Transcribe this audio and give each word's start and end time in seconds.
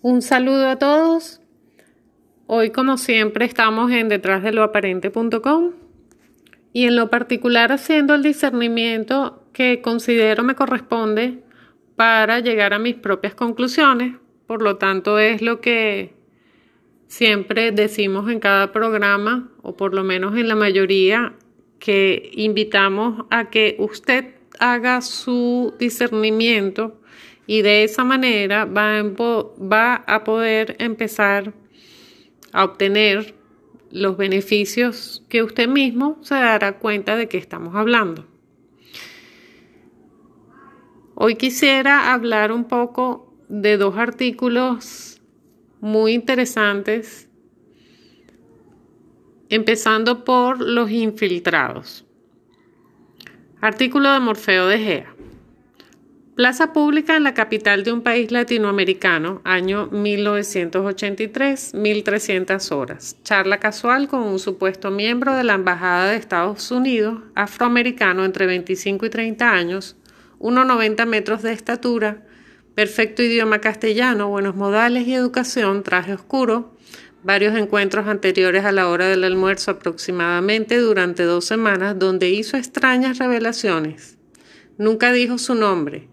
Un 0.00 0.22
saludo 0.22 0.68
a 0.68 0.76
todos. 0.76 1.40
Hoy, 2.46 2.70
como 2.70 2.98
siempre, 2.98 3.44
estamos 3.44 3.90
en 3.90 4.08
detrás 4.08 4.44
de 4.44 4.52
lo 4.52 4.62
aparente.com 4.62 5.72
y 6.72 6.84
en 6.84 6.94
lo 6.94 7.10
particular 7.10 7.72
haciendo 7.72 8.14
el 8.14 8.22
discernimiento 8.22 9.42
que 9.52 9.82
considero 9.82 10.44
me 10.44 10.54
corresponde 10.54 11.42
para 11.96 12.38
llegar 12.38 12.74
a 12.74 12.78
mis 12.78 12.94
propias 12.94 13.34
conclusiones. 13.34 14.14
Por 14.46 14.62
lo 14.62 14.76
tanto, 14.76 15.18
es 15.18 15.42
lo 15.42 15.60
que 15.60 16.14
siempre 17.08 17.72
decimos 17.72 18.30
en 18.30 18.38
cada 18.38 18.70
programa, 18.70 19.50
o 19.62 19.76
por 19.76 19.94
lo 19.94 20.04
menos 20.04 20.36
en 20.36 20.46
la 20.46 20.54
mayoría, 20.54 21.34
que 21.80 22.30
invitamos 22.34 23.26
a 23.30 23.50
que 23.50 23.74
usted 23.80 24.36
haga 24.60 25.00
su 25.00 25.74
discernimiento 25.76 26.97
y 27.48 27.62
de 27.62 27.82
esa 27.82 28.04
manera 28.04 28.66
va, 28.66 29.94
a 30.06 30.24
poder 30.24 30.76
empezar 30.78 31.54
a 32.52 32.64
obtener 32.64 33.34
los 33.90 34.18
beneficios 34.18 35.24
que 35.30 35.42
usted 35.42 35.66
mismo 35.66 36.18
se 36.20 36.34
dará 36.34 36.78
cuenta 36.78 37.16
de 37.16 37.26
que 37.26 37.38
estamos 37.38 37.74
hablando. 37.74 38.26
Hoy 41.14 41.36
quisiera 41.36 42.12
hablar 42.12 42.52
un 42.52 42.64
poco 42.64 43.34
de 43.48 43.78
dos 43.78 43.96
artículos 43.96 45.22
muy 45.80 46.12
interesantes, 46.12 47.30
empezando 49.48 50.22
por 50.22 50.60
los 50.60 50.90
infiltrados. 50.90 52.04
Artículo 53.62 54.12
de 54.12 54.20
Morfeo 54.20 54.66
de 54.66 54.78
Gea. 54.78 55.17
Plaza 56.38 56.72
pública 56.72 57.16
en 57.16 57.24
la 57.24 57.34
capital 57.34 57.82
de 57.82 57.90
un 57.90 58.02
país 58.02 58.30
latinoamericano, 58.30 59.40
año 59.42 59.88
1983, 59.88 61.74
1300 61.74 62.70
horas. 62.70 63.16
Charla 63.24 63.58
casual 63.58 64.06
con 64.06 64.22
un 64.22 64.38
supuesto 64.38 64.92
miembro 64.92 65.34
de 65.34 65.42
la 65.42 65.54
Embajada 65.54 66.12
de 66.12 66.16
Estados 66.16 66.70
Unidos, 66.70 67.22
afroamericano 67.34 68.24
entre 68.24 68.46
25 68.46 69.06
y 69.06 69.10
30 69.10 69.50
años, 69.50 69.96
1,90 70.38 71.06
metros 71.06 71.42
de 71.42 71.52
estatura, 71.52 72.24
perfecto 72.76 73.24
idioma 73.24 73.60
castellano, 73.60 74.28
buenos 74.28 74.54
modales 74.54 75.08
y 75.08 75.14
educación, 75.14 75.82
traje 75.82 76.14
oscuro, 76.14 76.76
varios 77.24 77.58
encuentros 77.58 78.06
anteriores 78.06 78.64
a 78.64 78.70
la 78.70 78.86
hora 78.86 79.08
del 79.08 79.24
almuerzo 79.24 79.72
aproximadamente 79.72 80.78
durante 80.78 81.24
dos 81.24 81.46
semanas 81.46 81.98
donde 81.98 82.30
hizo 82.30 82.56
extrañas 82.56 83.18
revelaciones. 83.18 84.18
Nunca 84.78 85.10
dijo 85.10 85.38
su 85.38 85.56
nombre, 85.56 86.06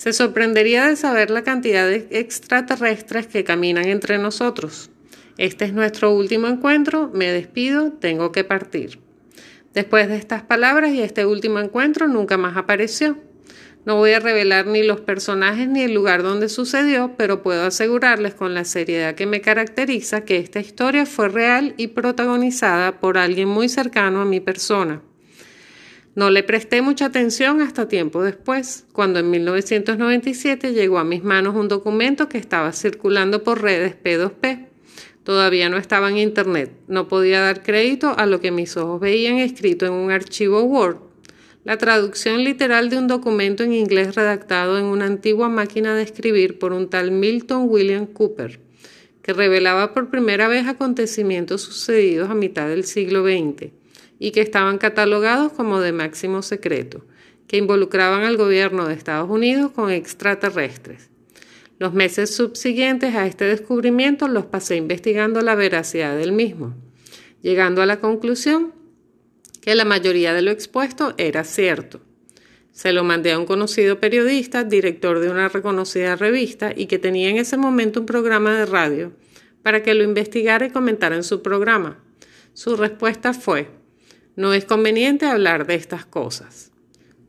se 0.00 0.14
sorprendería 0.14 0.88
de 0.88 0.96
saber 0.96 1.28
la 1.28 1.42
cantidad 1.42 1.86
de 1.86 2.08
extraterrestres 2.10 3.26
que 3.26 3.44
caminan 3.44 3.84
entre 3.84 4.16
nosotros. 4.16 4.88
Este 5.36 5.66
es 5.66 5.74
nuestro 5.74 6.10
último 6.10 6.46
encuentro, 6.46 7.10
me 7.12 7.30
despido, 7.30 7.92
tengo 7.92 8.32
que 8.32 8.42
partir. 8.42 8.98
Después 9.74 10.08
de 10.08 10.16
estas 10.16 10.42
palabras 10.42 10.92
y 10.92 11.02
este 11.02 11.26
último 11.26 11.58
encuentro 11.58 12.08
nunca 12.08 12.38
más 12.38 12.56
apareció. 12.56 13.18
No 13.84 13.96
voy 13.96 14.12
a 14.12 14.20
revelar 14.20 14.66
ni 14.66 14.82
los 14.82 15.02
personajes 15.02 15.68
ni 15.68 15.82
el 15.82 15.92
lugar 15.92 16.22
donde 16.22 16.48
sucedió, 16.48 17.12
pero 17.18 17.42
puedo 17.42 17.66
asegurarles 17.66 18.32
con 18.32 18.54
la 18.54 18.64
seriedad 18.64 19.14
que 19.14 19.26
me 19.26 19.42
caracteriza 19.42 20.24
que 20.24 20.38
esta 20.38 20.60
historia 20.60 21.04
fue 21.04 21.28
real 21.28 21.74
y 21.76 21.88
protagonizada 21.88 23.00
por 23.00 23.18
alguien 23.18 23.48
muy 23.48 23.68
cercano 23.68 24.22
a 24.22 24.24
mi 24.24 24.40
persona. 24.40 25.02
No 26.16 26.28
le 26.28 26.42
presté 26.42 26.82
mucha 26.82 27.06
atención 27.06 27.62
hasta 27.62 27.86
tiempo 27.86 28.20
después, 28.24 28.84
cuando 28.92 29.20
en 29.20 29.30
1997 29.30 30.72
llegó 30.72 30.98
a 30.98 31.04
mis 31.04 31.22
manos 31.22 31.54
un 31.54 31.68
documento 31.68 32.28
que 32.28 32.38
estaba 32.38 32.72
circulando 32.72 33.44
por 33.44 33.62
redes 33.62 33.94
P2P. 34.02 34.66
Todavía 35.22 35.68
no 35.68 35.76
estaba 35.76 36.08
en 36.08 36.18
Internet, 36.18 36.72
no 36.88 37.06
podía 37.06 37.40
dar 37.40 37.62
crédito 37.62 38.12
a 38.18 38.26
lo 38.26 38.40
que 38.40 38.50
mis 38.50 38.76
ojos 38.76 39.00
veían 39.00 39.38
escrito 39.38 39.86
en 39.86 39.92
un 39.92 40.10
archivo 40.10 40.62
Word. 40.62 40.96
La 41.62 41.78
traducción 41.78 42.42
literal 42.42 42.90
de 42.90 42.98
un 42.98 43.06
documento 43.06 43.62
en 43.62 43.72
inglés 43.72 44.16
redactado 44.16 44.78
en 44.78 44.86
una 44.86 45.06
antigua 45.06 45.48
máquina 45.48 45.94
de 45.94 46.02
escribir 46.02 46.58
por 46.58 46.72
un 46.72 46.90
tal 46.90 47.12
Milton 47.12 47.66
William 47.68 48.06
Cooper, 48.06 48.58
que 49.22 49.32
revelaba 49.32 49.94
por 49.94 50.10
primera 50.10 50.48
vez 50.48 50.66
acontecimientos 50.66 51.62
sucedidos 51.62 52.30
a 52.30 52.34
mitad 52.34 52.66
del 52.66 52.82
siglo 52.82 53.22
XX 53.22 53.79
y 54.20 54.30
que 54.30 54.42
estaban 54.42 54.78
catalogados 54.78 55.50
como 55.52 55.80
de 55.80 55.90
máximo 55.90 56.42
secreto, 56.42 57.04
que 57.48 57.56
involucraban 57.56 58.22
al 58.22 58.36
gobierno 58.36 58.86
de 58.86 58.94
Estados 58.94 59.28
Unidos 59.28 59.72
con 59.72 59.90
extraterrestres. 59.90 61.10
Los 61.78 61.94
meses 61.94 62.32
subsiguientes 62.36 63.14
a 63.14 63.26
este 63.26 63.46
descubrimiento 63.46 64.28
los 64.28 64.44
pasé 64.44 64.76
investigando 64.76 65.40
la 65.40 65.54
veracidad 65.54 66.16
del 66.16 66.32
mismo, 66.32 66.76
llegando 67.40 67.80
a 67.80 67.86
la 67.86 67.98
conclusión 67.98 68.74
que 69.62 69.74
la 69.74 69.86
mayoría 69.86 70.34
de 70.34 70.42
lo 70.42 70.50
expuesto 70.50 71.14
era 71.16 71.42
cierto. 71.42 72.00
Se 72.72 72.92
lo 72.92 73.04
mandé 73.04 73.32
a 73.32 73.38
un 73.38 73.46
conocido 73.46 74.00
periodista, 74.00 74.64
director 74.64 75.18
de 75.20 75.30
una 75.30 75.48
reconocida 75.48 76.14
revista 76.16 76.72
y 76.76 76.86
que 76.86 76.98
tenía 76.98 77.30
en 77.30 77.38
ese 77.38 77.56
momento 77.56 78.00
un 78.00 78.06
programa 78.06 78.54
de 78.54 78.66
radio, 78.66 79.12
para 79.62 79.82
que 79.82 79.94
lo 79.94 80.04
investigara 80.04 80.66
y 80.66 80.70
comentara 80.70 81.16
en 81.16 81.24
su 81.24 81.40
programa. 81.42 82.02
Su 82.52 82.76
respuesta 82.76 83.32
fue, 83.32 83.79
no 84.36 84.52
es 84.52 84.64
conveniente 84.64 85.26
hablar 85.26 85.66
de 85.66 85.74
estas 85.74 86.06
cosas. 86.06 86.70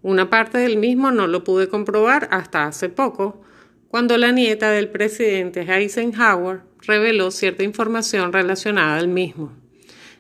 Una 0.01 0.29
parte 0.29 0.57
del 0.57 0.78
mismo 0.78 1.12
no 1.12 1.28
lo 1.28 1.44
pude 1.44 1.67
comprobar 1.67 2.28
hasta 2.31 2.66
hace 2.66 2.89
poco, 2.89 3.41
cuando 3.88 4.17
la 4.17 4.31
nieta 4.31 4.72
del 4.72 4.89
presidente 4.89 5.61
Eisenhower 5.61 6.61
reveló 6.81 7.29
cierta 7.29 7.63
información 7.63 8.34
relacionada 8.34 8.97
al 8.97 9.07
mismo. 9.07 9.51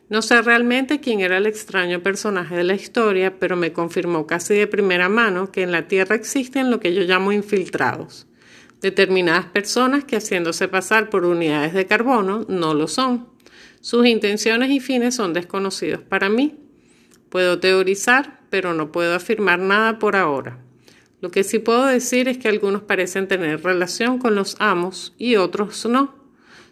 No 0.09 0.21
sé 0.21 0.41
realmente 0.41 0.99
quién 0.99 1.21
era 1.21 1.37
el 1.37 1.47
extraño 1.47 2.03
personaje 2.03 2.53
de 2.53 2.65
la 2.65 2.73
historia, 2.73 3.39
pero 3.39 3.55
me 3.55 3.71
confirmó 3.71 4.27
casi 4.27 4.55
de 4.55 4.67
primera 4.67 5.07
mano 5.07 5.53
que 5.53 5.61
en 5.63 5.71
la 5.71 5.87
Tierra 5.87 6.15
existen 6.15 6.69
lo 6.69 6.81
que 6.81 6.93
yo 6.93 7.03
llamo 7.03 7.31
infiltrados, 7.31 8.27
determinadas 8.81 9.45
personas 9.45 10.03
que 10.03 10.17
haciéndose 10.17 10.67
pasar 10.67 11.09
por 11.09 11.25
unidades 11.25 11.73
de 11.73 11.87
carbono 11.87 12.45
no 12.49 12.73
lo 12.73 12.89
son. 12.89 13.29
Sus 13.79 14.05
intenciones 14.05 14.69
y 14.69 14.81
fines 14.81 15.15
son 15.15 15.31
desconocidos 15.31 16.01
para 16.01 16.27
mí, 16.27 16.59
Puedo 17.31 17.59
teorizar, 17.61 18.41
pero 18.49 18.73
no 18.73 18.91
puedo 18.91 19.15
afirmar 19.15 19.57
nada 19.57 19.99
por 19.99 20.17
ahora. 20.17 20.59
Lo 21.21 21.31
que 21.31 21.45
sí 21.45 21.59
puedo 21.59 21.85
decir 21.85 22.27
es 22.27 22.37
que 22.37 22.49
algunos 22.49 22.81
parecen 22.81 23.29
tener 23.29 23.63
relación 23.63 24.19
con 24.19 24.35
los 24.35 24.57
amos 24.59 25.13
y 25.17 25.37
otros 25.37 25.85
no. 25.85 26.13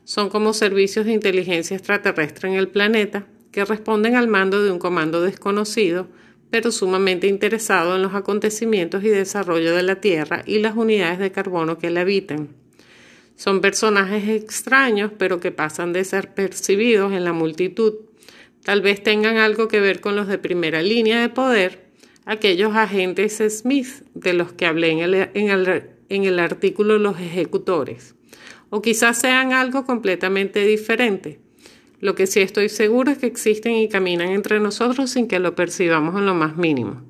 Son 0.04 0.30
como 0.30 0.54
servicios 0.54 1.06
de 1.06 1.14
inteligencia 1.14 1.78
extraterrestre 1.78 2.50
en 2.50 2.56
el 2.56 2.68
planeta 2.68 3.26
que 3.54 3.64
responden 3.64 4.18
al 4.18 4.28
mando 4.28 4.62
de 4.62 4.70
un 4.70 4.80
comando 4.80 5.22
desconocido, 5.22 6.08
pero 6.50 6.74
sumamente 6.74 7.28
interesado 7.28 7.96
en 7.96 8.02
los 8.02 8.14
acontecimientos 8.14 9.02
y 9.06 9.08
desarrollo 9.08 9.74
de 9.74 9.84
la 9.84 10.02
Tierra 10.02 10.44
y 10.46 10.60
las 10.60 10.76
unidades 10.76 11.20
de 11.20 11.32
carbono 11.32 11.78
que 11.78 11.90
la 11.90 12.02
habitan. 12.02 12.50
Son 13.38 13.62
personajes 13.62 14.28
extraños, 14.28 15.10
pero 15.18 15.40
que 15.40 15.54
pasan 15.54 15.94
de 15.94 16.04
ser 16.04 16.34
percibidos 16.34 17.14
en 17.14 17.24
la 17.24 17.32
multitud 17.32 18.09
Tal 18.64 18.82
vez 18.82 19.02
tengan 19.02 19.38
algo 19.38 19.68
que 19.68 19.80
ver 19.80 20.02
con 20.02 20.16
los 20.16 20.28
de 20.28 20.38
primera 20.38 20.82
línea 20.82 21.22
de 21.22 21.30
poder, 21.30 21.90
aquellos 22.26 22.76
agentes 22.76 23.42
Smith 23.50 24.04
de 24.14 24.34
los 24.34 24.52
que 24.54 24.66
hablé 24.66 24.92
en 24.92 25.50
el, 26.10 26.40
artículo 26.40 27.00
Los 27.00 27.20
ejecutores. 27.20 28.16
O 28.70 28.82
quizás 28.82 29.20
sean 29.20 29.52
algo 29.54 29.86
completamente 29.86 30.64
diferente. 30.66 31.40
Lo 32.02 32.16
que 32.16 32.28
sí 32.28 32.40
estoy 32.40 32.70
seguro 32.70 33.12
es 33.12 33.18
que 33.18 33.26
existen 33.26 33.74
y 33.74 33.90
caminan 33.90 34.30
entre 34.30 34.60
nosotros 34.60 35.10
sin 35.10 35.28
que 35.28 35.40
lo 35.40 35.56
percibamos 35.56 36.16
en 36.16 36.26
lo 36.26 36.36
más 36.36 36.56
mínimo. 36.56 37.02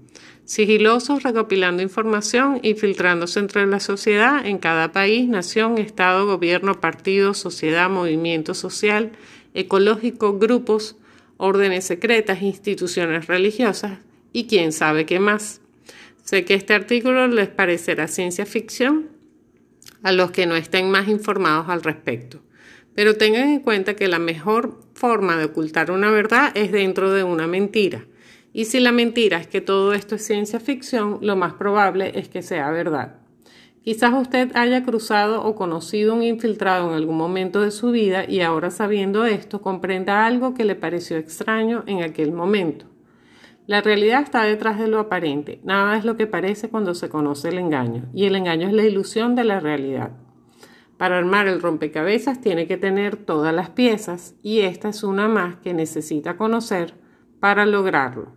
Sigilosos, 0.46 1.22
recopilando 1.22 1.84
información 1.84 2.60
y 2.64 2.74
filtrándose 2.74 3.40
entre 3.40 3.68
la 3.68 3.80
sociedad 3.80 4.44
en 4.48 4.58
cada 4.58 4.92
país, 4.92 5.28
nación, 5.28 5.78
estado, 5.78 6.26
gobierno, 6.26 6.82
partido, 6.82 7.36
sociedad, 7.36 7.88
movimiento 7.88 8.56
social, 8.56 9.12
ecológico, 9.54 10.40
grupos, 10.40 10.96
órdenes 11.40 11.86
secretas, 11.86 12.42
instituciones 12.42 13.28
religiosas 13.28 14.00
y 14.34 14.46
quién 14.46 14.74
sabe 14.74 15.06
qué 15.06 15.20
más. 15.20 15.62
Sé 16.24 16.46
que 16.46 16.54
este 16.54 16.74
artículo 16.74 17.28
les 17.28 17.48
parecerá 17.48 18.08
ciencia 18.08 18.46
ficción 18.46 19.08
a 20.04 20.12
los 20.12 20.32
que 20.32 20.46
no 20.46 20.56
estén 20.56 20.92
más 20.92 21.08
informados 21.08 21.70
al 21.70 21.82
respecto, 21.82 22.42
pero 22.94 23.16
tengan 23.16 23.50
en 23.50 23.62
cuenta 23.62 23.96
que 23.96 24.10
la 24.10 24.20
mejor 24.20 24.82
forma 24.94 25.38
de 25.38 25.46
ocultar 25.46 25.92
una 25.92 26.12
verdad 26.12 26.52
es 26.56 26.72
dentro 26.72 27.12
de 27.12 27.24
una 27.24 27.48
mentira. 27.48 28.06
Y 28.52 28.66
si 28.66 28.82
la 28.82 28.92
mentira 28.92 29.40
es 29.40 29.48
que 29.48 29.62
todo 29.62 29.94
esto 29.94 30.16
es 30.16 30.26
ciencia 30.26 30.60
ficción, 30.60 31.20
lo 31.22 31.36
más 31.38 31.54
probable 31.54 32.12
es 32.16 32.28
que 32.28 32.42
sea 32.42 32.70
verdad. 32.70 33.16
Quizás 33.90 34.14
usted 34.14 34.52
haya 34.56 34.84
cruzado 34.84 35.44
o 35.44 35.56
conocido 35.56 36.14
un 36.14 36.22
infiltrado 36.22 36.90
en 36.90 36.94
algún 36.94 37.18
momento 37.18 37.62
de 37.62 37.72
su 37.72 37.90
vida 37.90 38.24
y 38.30 38.42
ahora 38.42 38.70
sabiendo 38.70 39.26
esto 39.26 39.64
comprenda 39.64 40.28
algo 40.28 40.54
que 40.54 40.64
le 40.64 40.76
pareció 40.76 41.18
extraño 41.18 41.84
en 41.88 42.04
aquel 42.04 42.32
momento. 42.32 42.86
La 43.66 43.82
realidad 43.82 44.22
está 44.22 44.44
detrás 44.44 44.78
de 44.78 44.88
lo 44.88 45.00
aparente, 45.00 45.60
nada 45.64 45.98
es 45.98 46.06
lo 46.06 46.18
que 46.18 46.28
parece 46.28 46.70
cuando 46.70 46.94
se 46.94 47.10
conoce 47.10 47.50
el 47.50 47.58
engaño, 47.58 48.08
y 48.14 48.26
el 48.26 48.36
engaño 48.36 48.68
es 48.68 48.74
la 48.74 48.84
ilusión 48.84 49.34
de 49.34 49.44
la 49.44 49.60
realidad. 49.60 50.12
Para 50.98 51.18
armar 51.18 51.48
el 51.48 51.60
rompecabezas 51.60 52.42
tiene 52.42 52.68
que 52.68 52.78
tener 52.78 53.16
todas 53.16 53.56
las 53.56 53.72
piezas 53.72 54.36
y 54.44 54.60
esta 54.60 54.90
es 54.90 55.02
una 55.02 55.28
más 55.28 55.56
que 55.56 55.74
necesita 55.74 56.38
conocer 56.38 56.94
para 57.40 57.66
lograrlo. 57.66 58.34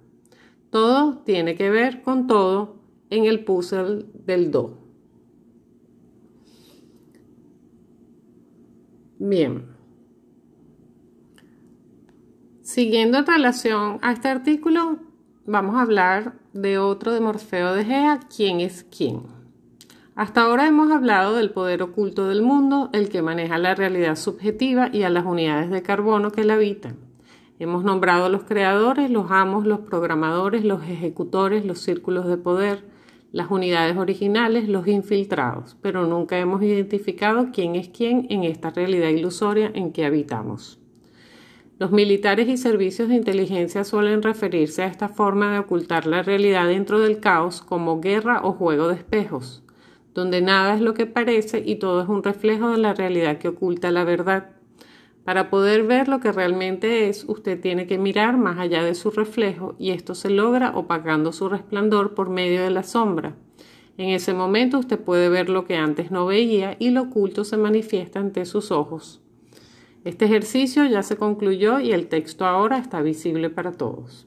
Todo 0.70 1.18
tiene 1.26 1.56
que 1.56 1.68
ver 1.68 2.00
con 2.00 2.26
todo 2.26 2.76
en 3.10 3.26
el 3.26 3.44
puzzle 3.44 4.06
del 4.14 4.50
do. 4.50 4.81
Bien. 9.24 9.66
Siguiendo 12.62 13.18
en 13.18 13.26
relación 13.26 14.00
a 14.02 14.10
este 14.10 14.26
artículo, 14.26 14.98
vamos 15.46 15.76
a 15.76 15.82
hablar 15.82 16.32
de 16.52 16.78
otro 16.78 17.12
de 17.12 17.20
Morfeo 17.20 17.72
de 17.72 17.84
Gea, 17.84 18.18
quién 18.34 18.58
es 18.58 18.84
quién. 18.84 19.22
Hasta 20.16 20.40
ahora 20.40 20.66
hemos 20.66 20.90
hablado 20.90 21.36
del 21.36 21.52
poder 21.52 21.84
oculto 21.84 22.26
del 22.26 22.42
mundo, 22.42 22.90
el 22.92 23.10
que 23.10 23.22
maneja 23.22 23.58
la 23.58 23.76
realidad 23.76 24.16
subjetiva 24.16 24.90
y 24.92 25.04
a 25.04 25.08
las 25.08 25.24
unidades 25.24 25.70
de 25.70 25.82
carbono 25.82 26.32
que 26.32 26.42
la 26.42 26.54
habitan. 26.54 26.96
Hemos 27.60 27.84
nombrado 27.84 28.24
a 28.24 28.28
los 28.28 28.42
creadores, 28.42 29.08
los 29.08 29.30
amos, 29.30 29.66
los 29.66 29.78
programadores, 29.78 30.64
los 30.64 30.82
ejecutores, 30.82 31.64
los 31.64 31.78
círculos 31.78 32.26
de 32.26 32.38
poder, 32.38 32.84
las 33.32 33.50
unidades 33.50 33.96
originales, 33.96 34.68
los 34.68 34.86
infiltrados, 34.86 35.76
pero 35.80 36.06
nunca 36.06 36.38
hemos 36.38 36.62
identificado 36.62 37.48
quién 37.50 37.76
es 37.76 37.88
quién 37.88 38.26
en 38.28 38.44
esta 38.44 38.70
realidad 38.70 39.08
ilusoria 39.08 39.72
en 39.74 39.92
que 39.92 40.04
habitamos. 40.04 40.78
Los 41.78 41.90
militares 41.90 42.46
y 42.48 42.58
servicios 42.58 43.08
de 43.08 43.16
inteligencia 43.16 43.84
suelen 43.84 44.22
referirse 44.22 44.82
a 44.82 44.86
esta 44.86 45.08
forma 45.08 45.52
de 45.52 45.58
ocultar 45.60 46.06
la 46.06 46.22
realidad 46.22 46.68
dentro 46.68 47.00
del 47.00 47.18
caos 47.20 47.62
como 47.62 48.00
guerra 48.00 48.42
o 48.44 48.52
juego 48.52 48.88
de 48.88 48.96
espejos, 48.96 49.64
donde 50.14 50.42
nada 50.42 50.74
es 50.74 50.82
lo 50.82 50.92
que 50.92 51.06
parece 51.06 51.62
y 51.64 51.76
todo 51.76 52.02
es 52.02 52.08
un 52.08 52.22
reflejo 52.22 52.68
de 52.68 52.78
la 52.78 52.92
realidad 52.92 53.38
que 53.38 53.48
oculta 53.48 53.90
la 53.90 54.04
verdad. 54.04 54.50
Para 55.24 55.50
poder 55.50 55.84
ver 55.84 56.08
lo 56.08 56.18
que 56.18 56.32
realmente 56.32 57.08
es, 57.08 57.24
usted 57.28 57.60
tiene 57.60 57.86
que 57.86 57.96
mirar 57.96 58.36
más 58.36 58.58
allá 58.58 58.82
de 58.82 58.94
su 58.94 59.10
reflejo 59.10 59.76
y 59.78 59.90
esto 59.90 60.16
se 60.16 60.30
logra 60.30 60.76
opacando 60.76 61.32
su 61.32 61.48
resplandor 61.48 62.14
por 62.14 62.28
medio 62.28 62.62
de 62.62 62.70
la 62.70 62.82
sombra. 62.82 63.36
En 63.98 64.08
ese 64.08 64.34
momento 64.34 64.78
usted 64.78 64.98
puede 64.98 65.28
ver 65.28 65.48
lo 65.48 65.64
que 65.64 65.76
antes 65.76 66.10
no 66.10 66.26
veía 66.26 66.76
y 66.80 66.90
lo 66.90 67.02
oculto 67.02 67.44
se 67.44 67.56
manifiesta 67.56 68.18
ante 68.18 68.44
sus 68.46 68.72
ojos. 68.72 69.20
Este 70.04 70.24
ejercicio 70.24 70.84
ya 70.86 71.04
se 71.04 71.16
concluyó 71.16 71.78
y 71.78 71.92
el 71.92 72.08
texto 72.08 72.44
ahora 72.44 72.78
está 72.78 73.00
visible 73.02 73.48
para 73.48 73.72
todos. 73.72 74.26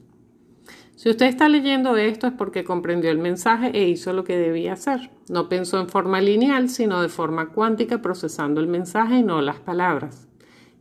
Si 0.94 1.10
usted 1.10 1.26
está 1.26 1.50
leyendo 1.50 1.98
esto 1.98 2.26
es 2.26 2.32
porque 2.32 2.64
comprendió 2.64 3.10
el 3.10 3.18
mensaje 3.18 3.70
e 3.74 3.86
hizo 3.86 4.14
lo 4.14 4.24
que 4.24 4.38
debía 4.38 4.72
hacer. 4.72 5.10
No 5.28 5.50
pensó 5.50 5.78
en 5.78 5.90
forma 5.90 6.22
lineal, 6.22 6.70
sino 6.70 7.02
de 7.02 7.10
forma 7.10 7.50
cuántica, 7.50 8.00
procesando 8.00 8.62
el 8.62 8.66
mensaje 8.66 9.18
y 9.18 9.22
no 9.22 9.42
las 9.42 9.60
palabras. 9.60 10.25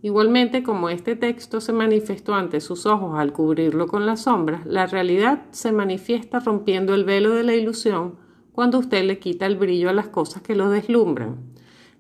Igualmente, 0.06 0.62
como 0.62 0.90
este 0.90 1.16
texto 1.16 1.60
se 1.60 1.74
manifestó 1.74 2.36
ante 2.36 2.62
sus 2.62 2.86
ojos 2.86 3.18
al 3.18 3.34
cubrirlo 3.34 3.88
con 3.88 4.06
las 4.06 4.22
sombras, 4.22 4.64
la 4.68 4.86
realidad 4.86 5.42
se 5.50 5.72
manifiesta 5.72 6.40
rompiendo 6.40 6.94
el 6.94 7.06
velo 7.06 7.34
de 7.34 7.42
la 7.42 7.56
ilusión 7.56 8.14
cuando 8.52 8.78
usted 8.78 9.04
le 9.04 9.18
quita 9.18 9.48
el 9.48 9.58
brillo 9.58 9.90
a 9.90 9.94
las 9.94 10.10
cosas 10.10 10.44
que 10.44 10.54
lo 10.54 10.70
deslumbran. 10.70 11.38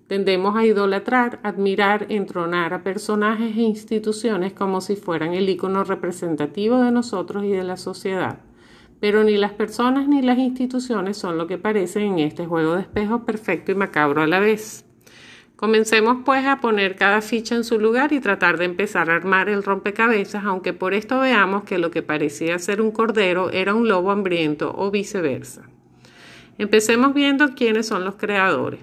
Tendemos 0.05 0.55
a 0.55 0.63
idolatrar, 0.63 1.39
admirar, 1.41 2.05
entronar 2.09 2.75
a 2.75 2.83
personajes 2.83 3.57
e 3.57 3.61
instituciones 3.61 4.53
como 4.53 4.81
si 4.81 4.95
fueran 4.95 5.33
el 5.33 5.49
icono 5.49 5.83
representativo 5.83 6.83
de 6.83 6.91
nosotros 6.91 7.43
y 7.43 7.53
de 7.53 7.63
la 7.63 7.75
sociedad. 7.75 8.37
Pero 8.99 9.23
ni 9.23 9.35
las 9.35 9.53
personas 9.53 10.07
ni 10.07 10.21
las 10.21 10.37
instituciones 10.37 11.17
son 11.17 11.39
lo 11.39 11.47
que 11.47 11.57
parecen 11.57 12.03
en 12.03 12.19
este 12.19 12.45
juego 12.45 12.75
de 12.75 12.81
espejos 12.81 13.21
perfecto 13.21 13.71
y 13.71 13.75
macabro 13.75 14.21
a 14.21 14.27
la 14.27 14.39
vez. 14.39 14.84
Comencemos 15.55 16.17
pues 16.25 16.45
a 16.45 16.59
poner 16.59 16.97
cada 16.97 17.21
ficha 17.21 17.55
en 17.55 17.63
su 17.63 17.79
lugar 17.79 18.11
y 18.11 18.19
tratar 18.19 18.57
de 18.57 18.65
empezar 18.65 19.09
a 19.09 19.15
armar 19.15 19.47
el 19.47 19.63
rompecabezas, 19.63 20.43
aunque 20.43 20.73
por 20.73 20.93
esto 20.93 21.21
veamos 21.21 21.63
que 21.63 21.77
lo 21.77 21.91
que 21.91 22.01
parecía 22.01 22.59
ser 22.59 22.81
un 22.81 22.91
cordero 22.91 23.49
era 23.51 23.73
un 23.73 23.87
lobo 23.87 24.11
hambriento 24.11 24.73
o 24.75 24.91
viceversa. 24.91 25.69
Empecemos 26.57 27.13
viendo 27.13 27.55
quiénes 27.55 27.87
son 27.87 28.03
los 28.03 28.15
creadores. 28.15 28.81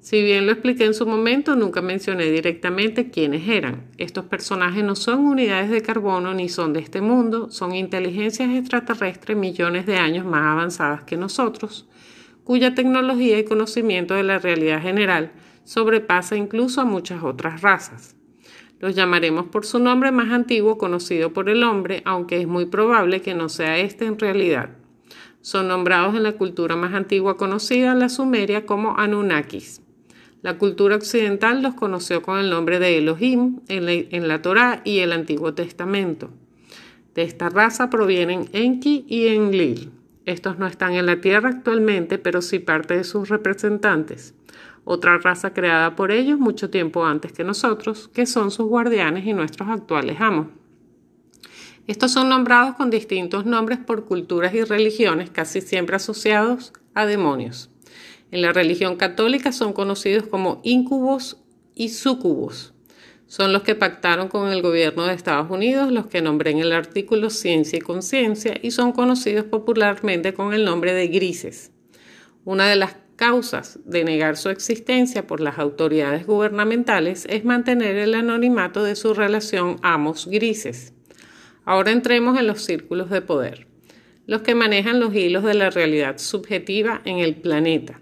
Si 0.00 0.22
bien 0.22 0.46
lo 0.46 0.52
expliqué 0.52 0.86
en 0.86 0.94
su 0.94 1.06
momento, 1.06 1.56
nunca 1.56 1.82
mencioné 1.82 2.30
directamente 2.30 3.10
quiénes 3.10 3.46
eran. 3.46 3.88
Estos 3.98 4.24
personajes 4.24 4.82
no 4.82 4.96
son 4.96 5.26
unidades 5.26 5.68
de 5.68 5.82
carbono 5.82 6.32
ni 6.32 6.48
son 6.48 6.72
de 6.72 6.80
este 6.80 7.02
mundo, 7.02 7.50
son 7.50 7.74
inteligencias 7.74 8.48
extraterrestres 8.50 9.36
millones 9.36 9.84
de 9.84 9.96
años 9.98 10.24
más 10.24 10.46
avanzadas 10.46 11.02
que 11.02 11.18
nosotros, 11.18 11.86
cuya 12.44 12.74
tecnología 12.74 13.38
y 13.38 13.44
conocimiento 13.44 14.14
de 14.14 14.22
la 14.22 14.38
realidad 14.38 14.80
general 14.80 15.32
sobrepasa 15.68 16.34
incluso 16.34 16.80
a 16.80 16.86
muchas 16.86 17.22
otras 17.22 17.60
razas. 17.60 18.16
Los 18.80 18.94
llamaremos 18.94 19.48
por 19.48 19.66
su 19.66 19.78
nombre 19.78 20.10
más 20.10 20.32
antiguo 20.32 20.78
conocido 20.78 21.34
por 21.34 21.50
el 21.50 21.62
hombre, 21.62 22.00
aunque 22.06 22.40
es 22.40 22.46
muy 22.46 22.64
probable 22.64 23.20
que 23.20 23.34
no 23.34 23.50
sea 23.50 23.76
este 23.76 24.06
en 24.06 24.18
realidad. 24.18 24.70
Son 25.42 25.68
nombrados 25.68 26.14
en 26.14 26.22
la 26.22 26.32
cultura 26.32 26.74
más 26.74 26.94
antigua 26.94 27.36
conocida, 27.36 27.94
la 27.94 28.08
sumeria, 28.08 28.64
como 28.64 28.96
Anunnakis. 28.96 29.82
La 30.40 30.56
cultura 30.56 30.96
occidental 30.96 31.62
los 31.62 31.74
conoció 31.74 32.22
con 32.22 32.38
el 32.38 32.48
nombre 32.48 32.78
de 32.78 32.96
Elohim 32.96 33.60
en 33.68 33.84
la, 33.84 33.92
en 33.92 34.40
Torá 34.40 34.80
y 34.84 35.00
el 35.00 35.12
Antiguo 35.12 35.52
Testamento. 35.52 36.30
De 37.14 37.24
esta 37.24 37.50
raza 37.50 37.90
provienen 37.90 38.48
Enki 38.54 39.04
y 39.06 39.26
Enlil. 39.26 39.90
Estos 40.24 40.58
no 40.58 40.66
están 40.66 40.94
en 40.94 41.04
la 41.04 41.20
Tierra 41.20 41.50
actualmente, 41.50 42.16
pero 42.16 42.40
sí 42.40 42.58
parte 42.58 42.96
de 42.96 43.04
sus 43.04 43.28
representantes 43.28 44.34
otra 44.90 45.18
raza 45.18 45.52
creada 45.52 45.94
por 45.94 46.10
ellos 46.10 46.38
mucho 46.38 46.70
tiempo 46.70 47.04
antes 47.04 47.32
que 47.32 47.44
nosotros, 47.44 48.08
que 48.08 48.24
son 48.24 48.50
sus 48.50 48.64
guardianes 48.64 49.26
y 49.26 49.34
nuestros 49.34 49.68
actuales 49.68 50.16
amos. 50.18 50.46
Estos 51.86 52.10
son 52.10 52.30
nombrados 52.30 52.74
con 52.74 52.88
distintos 52.88 53.44
nombres 53.44 53.78
por 53.80 54.06
culturas 54.06 54.54
y 54.54 54.64
religiones, 54.64 55.28
casi 55.28 55.60
siempre 55.60 55.96
asociados 55.96 56.72
a 56.94 57.04
demonios. 57.04 57.68
En 58.30 58.40
la 58.40 58.54
religión 58.54 58.96
católica 58.96 59.52
son 59.52 59.74
conocidos 59.74 60.26
como 60.26 60.62
incubos 60.64 61.36
y 61.74 61.90
sucubos. 61.90 62.72
Son 63.26 63.52
los 63.52 63.64
que 63.64 63.74
pactaron 63.74 64.28
con 64.28 64.48
el 64.50 64.62
gobierno 64.62 65.04
de 65.04 65.12
Estados 65.12 65.50
Unidos, 65.50 65.92
los 65.92 66.06
que 66.06 66.22
nombré 66.22 66.52
en 66.52 66.60
el 66.60 66.72
artículo 66.72 67.28
Ciencia 67.28 67.76
y 67.76 67.82
Conciencia, 67.82 68.58
y 68.62 68.70
son 68.70 68.92
conocidos 68.92 69.44
popularmente 69.44 70.32
con 70.32 70.54
el 70.54 70.64
nombre 70.64 70.94
de 70.94 71.08
grises. 71.08 71.72
Una 72.46 72.66
de 72.68 72.76
las 72.76 72.96
causas 73.18 73.80
de 73.84 74.04
negar 74.04 74.36
su 74.36 74.48
existencia 74.48 75.26
por 75.26 75.40
las 75.40 75.58
autoridades 75.58 76.24
gubernamentales 76.24 77.26
es 77.28 77.44
mantener 77.44 77.96
el 77.96 78.14
anonimato 78.14 78.84
de 78.84 78.94
su 78.94 79.12
relación 79.12 79.76
amos 79.82 80.28
grises. 80.28 80.94
Ahora 81.64 81.90
entremos 81.90 82.38
en 82.38 82.46
los 82.46 82.62
círculos 82.62 83.10
de 83.10 83.20
poder, 83.20 83.66
los 84.26 84.42
que 84.42 84.54
manejan 84.54 85.00
los 85.00 85.12
hilos 85.14 85.42
de 85.42 85.54
la 85.54 85.68
realidad 85.68 86.18
subjetiva 86.18 87.02
en 87.04 87.18
el 87.18 87.34
planeta. 87.34 88.00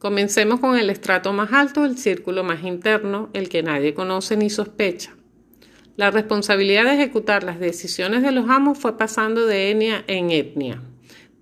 Comencemos 0.00 0.58
con 0.58 0.76
el 0.76 0.90
estrato 0.90 1.32
más 1.32 1.52
alto, 1.52 1.84
el 1.84 1.96
círculo 1.96 2.42
más 2.42 2.64
interno, 2.64 3.30
el 3.34 3.48
que 3.48 3.62
nadie 3.62 3.94
conoce 3.94 4.36
ni 4.36 4.50
sospecha. 4.50 5.14
La 5.96 6.10
responsabilidad 6.10 6.84
de 6.84 6.94
ejecutar 6.94 7.44
las 7.44 7.60
decisiones 7.60 8.22
de 8.22 8.32
los 8.32 8.50
amos 8.50 8.78
fue 8.78 8.98
pasando 8.98 9.46
de 9.46 9.70
etnia 9.70 10.02
en 10.08 10.32
etnia 10.32 10.82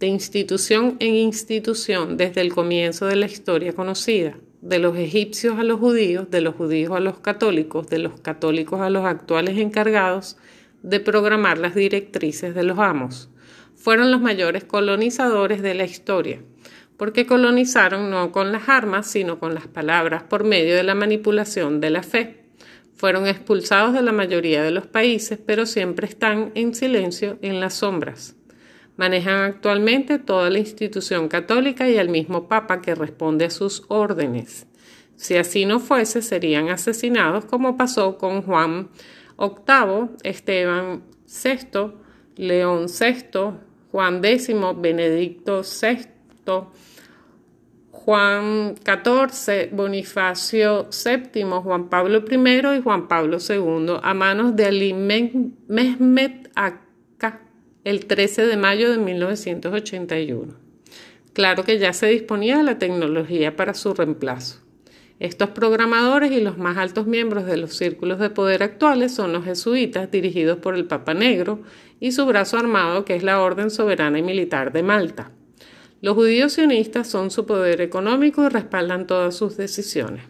de 0.02 0.08
institución 0.08 0.96
en 0.98 1.14
institución 1.14 2.16
desde 2.16 2.40
el 2.40 2.52
comienzo 2.52 3.06
de 3.06 3.14
la 3.14 3.26
historia 3.26 3.72
conocida, 3.72 4.36
de 4.60 4.80
los 4.80 4.96
egipcios 4.96 5.60
a 5.60 5.62
los 5.62 5.78
judíos, 5.78 6.28
de 6.28 6.40
los 6.40 6.56
judíos 6.56 6.90
a 6.90 6.98
los 6.98 7.20
católicos, 7.20 7.86
de 7.86 8.00
los 8.00 8.20
católicos 8.20 8.80
a 8.80 8.90
los 8.90 9.04
actuales 9.04 9.58
encargados 9.58 10.36
de 10.82 10.98
programar 10.98 11.58
las 11.58 11.76
directrices 11.76 12.52
de 12.52 12.64
los 12.64 12.80
amos. 12.80 13.30
Fueron 13.76 14.10
los 14.10 14.20
mayores 14.20 14.64
colonizadores 14.64 15.62
de 15.62 15.74
la 15.74 15.84
historia, 15.84 16.42
porque 16.96 17.24
colonizaron 17.24 18.10
no 18.10 18.32
con 18.32 18.50
las 18.50 18.68
armas, 18.68 19.06
sino 19.08 19.38
con 19.38 19.54
las 19.54 19.68
palabras 19.68 20.24
por 20.24 20.42
medio 20.42 20.74
de 20.74 20.82
la 20.82 20.96
manipulación 20.96 21.80
de 21.80 21.90
la 21.90 22.02
fe. 22.02 22.42
Fueron 22.96 23.28
expulsados 23.28 23.94
de 23.94 24.02
la 24.02 24.10
mayoría 24.10 24.64
de 24.64 24.72
los 24.72 24.88
países, 24.88 25.38
pero 25.46 25.64
siempre 25.64 26.08
están 26.08 26.50
en 26.56 26.74
silencio 26.74 27.38
en 27.40 27.60
las 27.60 27.74
sombras. 27.74 28.34
Manejan 28.96 29.40
actualmente 29.40 30.18
toda 30.18 30.50
la 30.50 30.58
institución 30.58 31.28
católica 31.28 31.88
y 31.88 31.98
al 31.98 32.08
mismo 32.08 32.48
Papa 32.48 32.82
que 32.82 32.94
responde 32.94 33.46
a 33.46 33.50
sus 33.50 33.84
órdenes. 33.88 34.66
Si 35.16 35.36
así 35.36 35.64
no 35.64 35.78
fuese, 35.80 36.20
serían 36.20 36.68
asesinados 36.68 37.44
como 37.44 37.76
pasó 37.76 38.18
con 38.18 38.42
Juan 38.42 38.88
VIII, 39.38 40.10
Esteban 40.24 41.02
VI, 41.26 41.92
León 42.36 42.86
VI, 42.86 43.40
Juan 43.90 44.24
X, 44.24 44.48
Benedicto 44.76 45.62
VI, 45.62 46.08
Juan 47.90 48.74
XIV, 48.84 49.70
Bonifacio 49.70 50.88
VII, 50.90 51.42
Juan 51.44 51.88
Pablo 51.88 52.24
I 52.28 52.76
y 52.78 52.82
Juan 52.82 53.06
Pablo 53.06 53.38
II 53.48 53.98
a 54.02 54.14
manos 54.14 54.56
de 54.56 54.64
Ali 54.64 54.92
Mehmet 54.92 56.50
el 57.84 58.06
13 58.06 58.46
de 58.46 58.56
mayo 58.56 58.92
de 58.92 58.98
1981. 58.98 60.54
Claro 61.32 61.64
que 61.64 61.78
ya 61.78 61.92
se 61.92 62.06
disponía 62.06 62.58
de 62.58 62.62
la 62.62 62.78
tecnología 62.78 63.56
para 63.56 63.74
su 63.74 63.92
reemplazo. 63.92 64.60
Estos 65.18 65.50
programadores 65.50 66.30
y 66.30 66.40
los 66.40 66.58
más 66.58 66.76
altos 66.76 67.06
miembros 67.06 67.44
de 67.46 67.56
los 67.56 67.74
círculos 67.76 68.20
de 68.20 68.30
poder 68.30 68.62
actuales 68.62 69.14
son 69.14 69.32
los 69.32 69.44
jesuitas, 69.44 70.10
dirigidos 70.10 70.58
por 70.58 70.76
el 70.76 70.84
Papa 70.84 71.14
Negro, 71.14 71.62
y 71.98 72.12
su 72.12 72.24
brazo 72.26 72.56
armado, 72.56 73.04
que 73.04 73.16
es 73.16 73.22
la 73.22 73.40
Orden 73.40 73.70
Soberana 73.70 74.18
y 74.18 74.22
Militar 74.22 74.72
de 74.72 74.82
Malta. 74.82 75.32
Los 76.00 76.14
judíos 76.14 76.52
sionistas 76.52 77.08
son 77.08 77.30
su 77.30 77.46
poder 77.46 77.80
económico 77.80 78.44
y 78.44 78.48
respaldan 78.48 79.06
todas 79.06 79.36
sus 79.36 79.56
decisiones. 79.56 80.24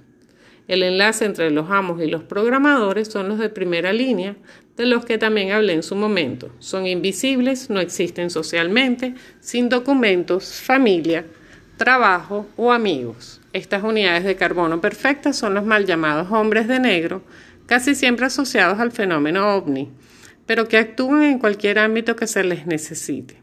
El 0.69 0.83
enlace 0.83 1.25
entre 1.25 1.51
los 1.51 1.71
amos 1.71 2.01
y 2.01 2.07
los 2.07 2.23
programadores 2.23 3.09
son 3.09 3.29
los 3.29 3.39
de 3.39 3.49
primera 3.49 3.93
línea, 3.93 4.37
de 4.77 4.87
los 4.87 5.05
que 5.05 5.19
también 5.19 5.53
hablé 5.53 5.75
en 5.75 5.83
su 5.83 5.95
momento. 5.95 6.51
Son 6.59 6.87
invisibles, 6.87 7.71
no 7.71 7.81
existen 7.81 8.31
socialmente, 8.31 9.15
sin 9.41 9.69
documentos, 9.69 10.61
familia, 10.61 11.27
trabajo 11.77 12.47
o 12.57 12.73
amigos. 12.73 13.41
Estas 13.53 13.83
unidades 13.83 14.25
de 14.25 14.37
carbono 14.37 14.81
perfectas 14.81 15.37
son 15.37 15.55
los 15.55 15.65
mal 15.65 15.85
llamados 15.85 16.31
hombres 16.31 16.69
de 16.69 16.79
negro, 16.79 17.23
casi 17.67 17.95
siempre 17.95 18.27
asociados 18.27 18.79
al 18.81 18.93
fenómeno 18.93 19.55
ovni, 19.55 19.91
pero 20.47 20.69
que 20.69 20.79
actúan 20.79 21.25
en 21.25 21.39
cualquier 21.39 21.79
ámbito 21.79 22.17
que 22.17 22.27
se 22.27 22.45
les 22.45 22.67
necesite. 22.67 23.43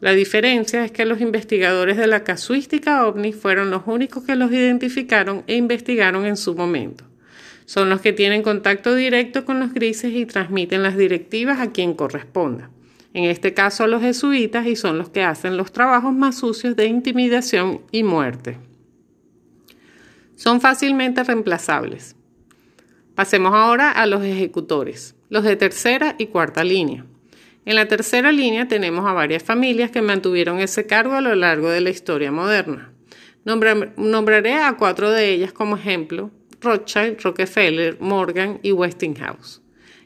La 0.00 0.12
diferencia 0.12 0.84
es 0.84 0.90
que 0.90 1.06
los 1.06 1.20
investigadores 1.20 1.96
de 1.96 2.06
la 2.06 2.24
casuística 2.24 3.06
ovni 3.06 3.32
fueron 3.32 3.70
los 3.70 3.82
únicos 3.86 4.24
que 4.24 4.36
los 4.36 4.52
identificaron 4.52 5.44
e 5.46 5.54
investigaron 5.54 6.26
en 6.26 6.36
su 6.36 6.54
momento. 6.54 7.04
Son 7.66 7.88
los 7.88 8.00
que 8.00 8.12
tienen 8.12 8.42
contacto 8.42 8.94
directo 8.94 9.44
con 9.44 9.58
los 9.60 9.72
grises 9.72 10.12
y 10.12 10.26
transmiten 10.26 10.82
las 10.82 10.96
directivas 10.96 11.60
a 11.60 11.72
quien 11.72 11.94
corresponda. 11.94 12.70
En 13.14 13.24
este 13.24 13.54
caso 13.54 13.84
a 13.84 13.86
los 13.86 14.02
jesuitas 14.02 14.66
y 14.66 14.76
son 14.76 14.98
los 14.98 15.08
que 15.08 15.22
hacen 15.22 15.56
los 15.56 15.72
trabajos 15.72 16.12
más 16.12 16.38
sucios 16.38 16.76
de 16.76 16.86
intimidación 16.86 17.80
y 17.92 18.02
muerte. 18.02 18.58
Son 20.36 20.60
fácilmente 20.60 21.22
reemplazables. 21.22 22.16
Pasemos 23.14 23.54
ahora 23.54 23.92
a 23.92 24.06
los 24.06 24.24
ejecutores, 24.24 25.14
los 25.28 25.44
de 25.44 25.54
tercera 25.54 26.16
y 26.18 26.26
cuarta 26.26 26.64
línea. 26.64 27.06
En 27.64 27.76
la 27.76 27.86
tercera 27.86 28.32
línea 28.32 28.66
tenemos 28.66 29.06
a 29.06 29.12
varias 29.12 29.42
familias 29.42 29.90
que 29.90 30.02
mantuvieron 30.02 30.58
ese 30.58 30.86
cargo 30.86 31.14
a 31.14 31.20
lo 31.20 31.34
largo 31.34 31.70
de 31.70 31.80
la 31.80 31.90
historia 31.90 32.32
moderna. 32.32 32.92
nombraré 33.44 34.54
a 34.54 34.76
cuatro 34.76 35.10
de 35.10 35.30
ellas 35.30 35.52
como 35.52 35.76
ejemplo, 35.76 36.30
Rothschild, 36.64 37.20
Rockefeller, 37.20 37.98
Morgan 38.00 38.58
y 38.62 38.72
Westinghouse. 38.72 39.60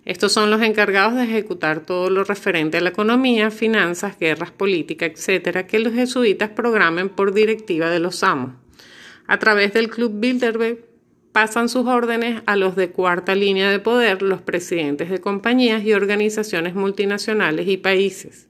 Estos 0.05 0.33
son 0.33 0.51
los 0.51 0.63
encargados 0.63 1.15
de 1.15 1.25
ejecutar 1.25 1.81
todo 1.81 2.09
lo 2.11 2.25
referente 2.25 2.79
a 2.79 2.81
la 2.81 2.89
economía, 2.89 3.51
finanzas, 3.51 4.19
guerras, 4.19 4.51
política, 4.51 5.07
etc., 5.07 5.67
que 5.67 5.79
los 5.79 5.93
jesuitas 5.93 6.51
programen 6.51 7.11
por 7.11 7.35
directiva 7.35 7.91
de 7.91 7.99
los 7.99 8.23
amos. 8.23 8.53
A 9.27 9.39
través 9.39 9.75
del 9.75 9.91
Club 9.91 10.13
Bilderberg 10.15 10.79
pasan 11.33 11.69
sus 11.69 11.87
órdenes 11.87 12.43
a 12.47 12.57
los 12.57 12.75
de 12.75 12.91
cuarta 12.91 13.35
línea 13.35 13.71
de 13.71 13.79
poder, 13.79 14.23
los 14.23 14.41
presidentes 14.41 15.11
de 15.11 15.21
compañías 15.21 15.85
y 15.85 15.93
organizaciones 15.93 16.75
multinacionales 16.75 17.69
y 17.69 17.77
países. 17.77 18.48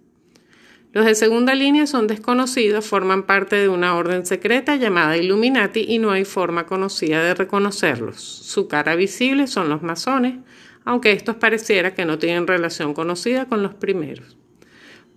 Los 0.92 1.04
de 1.04 1.14
segunda 1.14 1.54
línea 1.54 1.86
son 1.86 2.06
desconocidos, 2.06 2.86
forman 2.86 3.24
parte 3.24 3.56
de 3.56 3.68
una 3.68 3.94
orden 3.94 4.24
secreta 4.24 4.76
llamada 4.76 5.18
Illuminati 5.18 5.84
y 5.86 5.98
no 5.98 6.12
hay 6.12 6.24
forma 6.24 6.64
conocida 6.64 7.22
de 7.22 7.34
reconocerlos. 7.34 8.20
Su 8.20 8.68
cara 8.68 8.96
visible 8.96 9.46
son 9.48 9.68
los 9.68 9.82
masones, 9.82 10.36
aunque 10.84 11.12
estos 11.12 11.36
pareciera 11.36 11.92
que 11.92 12.06
no 12.06 12.18
tienen 12.18 12.46
relación 12.46 12.94
conocida 12.94 13.44
con 13.44 13.62
los 13.62 13.74
primeros. 13.74 14.38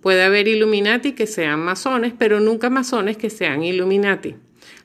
Puede 0.02 0.22
haber 0.24 0.46
Illuminati 0.46 1.12
que 1.12 1.26
sean 1.26 1.60
masones, 1.60 2.12
pero 2.18 2.38
nunca 2.40 2.68
masones 2.68 3.16
que 3.16 3.30
sean 3.30 3.62
Illuminati. 3.62 4.36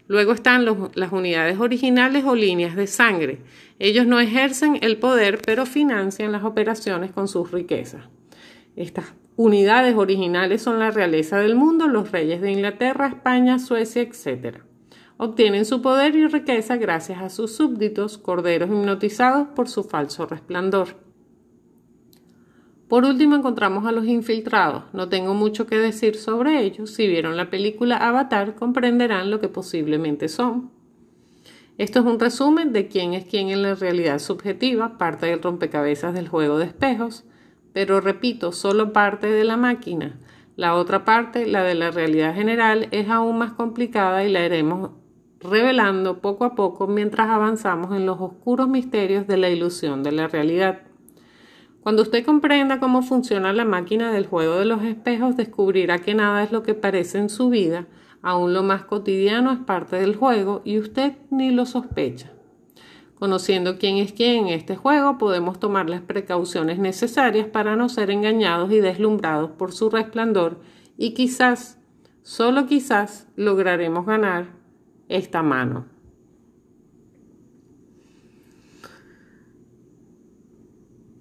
Luego 0.08 0.32
están 0.32 0.64
las 0.64 1.12
unidades 1.12 1.60
originales 1.60 2.24
o 2.24 2.34
líneas 2.34 2.78
de 2.78 2.88
sangre. 2.88 3.40
Ellos 3.78 4.08
no 4.08 4.22
ejercen 4.22 4.80
el 4.82 4.98
poder, 4.98 5.40
pero 5.46 5.66
financian 5.66 6.32
las 6.32 6.46
operaciones 6.46 7.12
con 7.12 7.28
sus 7.28 7.52
riquezas. 7.52 8.06
Estas 8.78 9.14
unidades 9.38 9.96
originales 9.96 10.64
son 10.64 10.80
la 10.80 10.92
realeza 10.92 11.38
del 11.38 11.56
mundo, 11.56 11.88
los 11.88 12.12
reyes 12.12 12.42
de 12.42 12.52
Inglaterra, 12.52 13.08
España, 13.08 13.60
Suecia, 13.60 14.02
etc. 14.02 14.58
Obtienen 15.18 15.66
su 15.66 15.82
poder 15.82 16.16
y 16.16 16.28
riqueza 16.28 16.76
gracias 16.76 17.22
a 17.22 17.30
sus 17.30 17.56
súbditos, 17.56 18.18
corderos 18.18 18.70
hipnotizados 18.70 19.48
por 19.56 19.70
su 19.70 19.84
falso 19.84 20.26
resplandor. 20.26 21.08
Por 22.88 23.06
último 23.06 23.36
encontramos 23.36 23.86
a 23.86 23.92
los 23.92 24.06
infiltrados. 24.06 24.86
No 24.94 25.10
tengo 25.10 25.34
mucho 25.34 25.68
que 25.68 25.78
decir 25.78 26.16
sobre 26.16 26.64
ellos. 26.64 26.92
Si 26.92 27.06
vieron 27.06 27.38
la 27.38 27.50
película 27.50 27.98
Avatar 27.98 28.56
comprenderán 28.56 29.30
lo 29.30 29.40
que 29.40 29.50
posiblemente 29.50 30.30
son. 30.30 30.72
Esto 31.78 32.00
es 32.00 32.06
un 32.06 32.20
resumen 32.20 32.74
de 32.74 32.88
quién 32.88 33.14
es 33.14 33.26
quién 33.26 33.50
en 33.50 33.62
la 33.62 33.76
realidad 33.76 34.18
subjetiva, 34.18 34.98
parte 34.98 35.28
del 35.28 35.44
rompecabezas 35.44 36.14
del 36.14 36.28
juego 36.28 36.58
de 36.58 36.66
espejos, 36.66 37.27
pero 37.78 38.02
repito, 38.02 38.54
solo 38.54 38.92
parte 38.92 39.28
de 39.28 39.44
la 39.44 39.56
máquina. 39.56 40.18
La 40.56 40.74
otra 40.74 41.06
parte, 41.06 41.46
la 41.46 41.62
de 41.62 41.76
la 41.76 41.92
realidad 41.92 42.34
general, 42.34 42.88
es 42.90 43.08
aún 43.08 43.38
más 43.38 43.54
complicada 43.54 44.26
y 44.26 44.32
la 44.32 44.44
iremos 44.44 44.94
revelando 45.40 46.20
poco 46.20 46.46
a 46.46 46.56
poco 46.56 46.88
mientras 46.88 47.30
avanzamos 47.30 47.96
en 47.96 48.08
los 48.08 48.20
oscuros 48.20 48.68
misterios 48.68 49.28
de 49.28 49.38
la 49.38 49.52
ilusión 49.52 50.02
de 50.02 50.12
la 50.12 50.28
realidad. 50.28 50.88
Cuando 51.82 52.02
usted 52.02 52.26
comprenda 52.26 52.80
cómo 52.80 53.04
funciona 53.04 53.54
la 53.54 53.64
máquina 53.64 54.12
del 54.12 54.26
juego 54.26 54.58
de 54.58 54.66
los 54.66 54.82
espejos, 54.82 55.38
descubrirá 55.38 56.00
que 56.00 56.16
nada 56.16 56.42
es 56.42 56.52
lo 56.52 56.64
que 56.64 56.74
parece 56.74 57.20
en 57.20 57.30
su 57.30 57.52
vida, 57.52 57.86
aún 58.24 58.56
lo 58.56 58.64
más 58.64 58.86
cotidiano 58.86 59.52
es 59.52 59.60
parte 59.60 59.98
del 59.98 60.16
juego 60.16 60.64
y 60.66 60.80
usted 60.80 61.14
ni 61.30 61.52
lo 61.52 61.68
sospecha. 61.68 62.37
Conociendo 63.20 63.80
quién 63.80 63.98
es 63.98 64.14
quién 64.14 64.48
en 64.48 64.54
este 64.54 64.76
juego, 64.76 65.18
podemos 65.18 65.60
tomar 65.60 65.90
las 65.90 66.02
precauciones 66.02 66.78
necesarias 66.78 67.48
para 67.48 67.76
no 67.76 67.90
ser 67.90 68.12
engañados 68.12 68.72
y 68.72 68.80
deslumbrados 68.80 69.52
por 69.52 69.72
su 69.72 69.90
resplandor 69.90 70.60
y 70.98 71.14
quizás, 71.14 71.80
solo 72.22 72.68
quizás, 72.68 73.28
lograremos 73.36 74.06
ganar 74.06 74.50
esta 75.10 75.42
mano. 75.42 75.86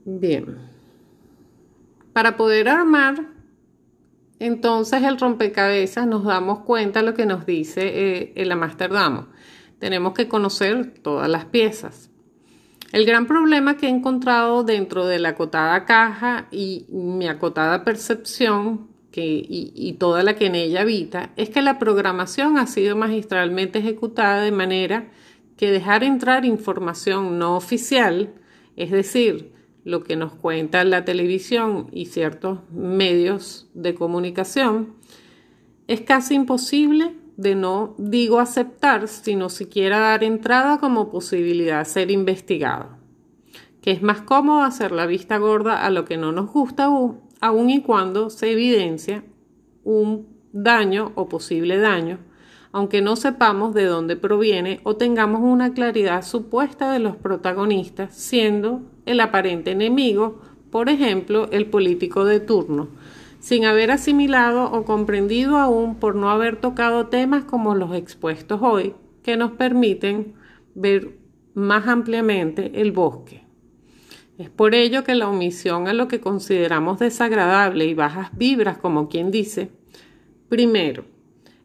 Bien. 0.04 0.58
Para 2.12 2.36
poder 2.36 2.68
armar 2.68 3.36
entonces 4.38 5.02
el 5.02 5.18
rompecabezas 5.18 6.06
nos 6.06 6.24
damos 6.24 6.60
cuenta 6.60 7.00
de 7.00 7.06
lo 7.06 7.14
que 7.14 7.24
nos 7.24 7.46
dice 7.46 7.80
eh, 7.84 8.32
el 8.36 8.52
Amsterdam. 8.52 9.28
Tenemos 9.78 10.14
que 10.14 10.28
conocer 10.28 10.94
todas 11.02 11.28
las 11.28 11.44
piezas. 11.46 12.10
El 12.92 13.04
gran 13.04 13.26
problema 13.26 13.76
que 13.76 13.86
he 13.86 13.90
encontrado 13.90 14.64
dentro 14.64 15.06
de 15.06 15.18
la 15.18 15.30
acotada 15.30 15.84
caja 15.84 16.46
y 16.50 16.86
mi 16.88 17.26
acotada 17.28 17.84
percepción 17.84 18.88
y, 19.22 19.72
y 19.74 19.92
toda 19.94 20.22
la 20.22 20.36
que 20.36 20.46
en 20.46 20.54
ella 20.54 20.82
habita 20.82 21.30
es 21.36 21.48
que 21.50 21.62
la 21.62 21.78
programación 21.78 22.58
ha 22.58 22.66
sido 22.66 22.96
magistralmente 22.96 23.78
ejecutada 23.78 24.42
de 24.42 24.52
manera 24.52 25.08
que 25.56 25.70
dejar 25.70 26.04
entrar 26.04 26.44
información 26.44 27.38
no 27.38 27.56
oficial, 27.56 28.34
es 28.76 28.90
decir, 28.90 29.52
lo 29.84 30.02
que 30.02 30.16
nos 30.16 30.34
cuenta 30.34 30.84
la 30.84 31.04
televisión 31.04 31.88
y 31.92 32.06
ciertos 32.06 32.58
medios 32.70 33.68
de 33.72 33.94
comunicación, 33.94 34.94
es 35.86 36.00
casi 36.00 36.34
imposible 36.34 37.14
de 37.36 37.54
no 37.54 37.94
digo 37.98 38.40
aceptar, 38.40 39.08
sino 39.08 39.48
siquiera 39.48 39.98
dar 39.98 40.24
entrada 40.24 40.78
como 40.78 41.10
posibilidad 41.10 41.80
de 41.80 41.84
ser 41.84 42.10
investigado. 42.10 42.96
Que 43.80 43.90
es 43.90 44.02
más 44.02 44.22
cómodo 44.22 44.62
hacer 44.62 44.92
la 44.92 45.06
vista 45.06 45.38
gorda 45.38 45.84
a 45.84 45.90
lo 45.90 46.04
que 46.04 46.16
no 46.16 46.32
nos 46.32 46.52
gusta 46.52 46.84
aún, 46.84 47.20
aun 47.40 47.70
y 47.70 47.82
cuando 47.82 48.30
se 48.30 48.52
evidencia 48.52 49.24
un 49.84 50.26
daño 50.52 51.12
o 51.14 51.28
posible 51.28 51.78
daño 51.78 52.18
aunque 52.76 53.00
no 53.00 53.16
sepamos 53.16 53.72
de 53.72 53.86
dónde 53.86 54.16
proviene 54.16 54.80
o 54.82 54.96
tengamos 54.96 55.40
una 55.40 55.72
claridad 55.72 56.22
supuesta 56.22 56.92
de 56.92 56.98
los 56.98 57.16
protagonistas, 57.16 58.14
siendo 58.14 58.82
el 59.06 59.20
aparente 59.20 59.70
enemigo, 59.70 60.42
por 60.70 60.90
ejemplo, 60.90 61.48
el 61.52 61.70
político 61.70 62.26
de 62.26 62.38
turno, 62.38 62.88
sin 63.40 63.64
haber 63.64 63.90
asimilado 63.90 64.70
o 64.72 64.84
comprendido 64.84 65.58
aún 65.58 65.96
por 65.96 66.14
no 66.14 66.30
haber 66.30 66.56
tocado 66.56 67.06
temas 67.06 67.44
como 67.44 67.74
los 67.74 67.94
expuestos 67.94 68.60
hoy, 68.62 68.94
que 69.22 69.36
nos 69.36 69.52
permiten 69.52 70.34
ver 70.74 71.18
más 71.54 71.88
ampliamente 71.88 72.80
el 72.80 72.92
bosque. 72.92 73.44
Es 74.38 74.50
por 74.50 74.74
ello 74.74 75.04
que 75.04 75.14
la 75.14 75.28
omisión 75.28 75.88
a 75.88 75.94
lo 75.94 76.08
que 76.08 76.20
consideramos 76.20 76.98
desagradable 76.98 77.86
y 77.86 77.94
bajas 77.94 78.30
vibras, 78.36 78.78
como 78.78 79.08
quien 79.08 79.30
dice, 79.30 79.70
primero, 80.48 81.04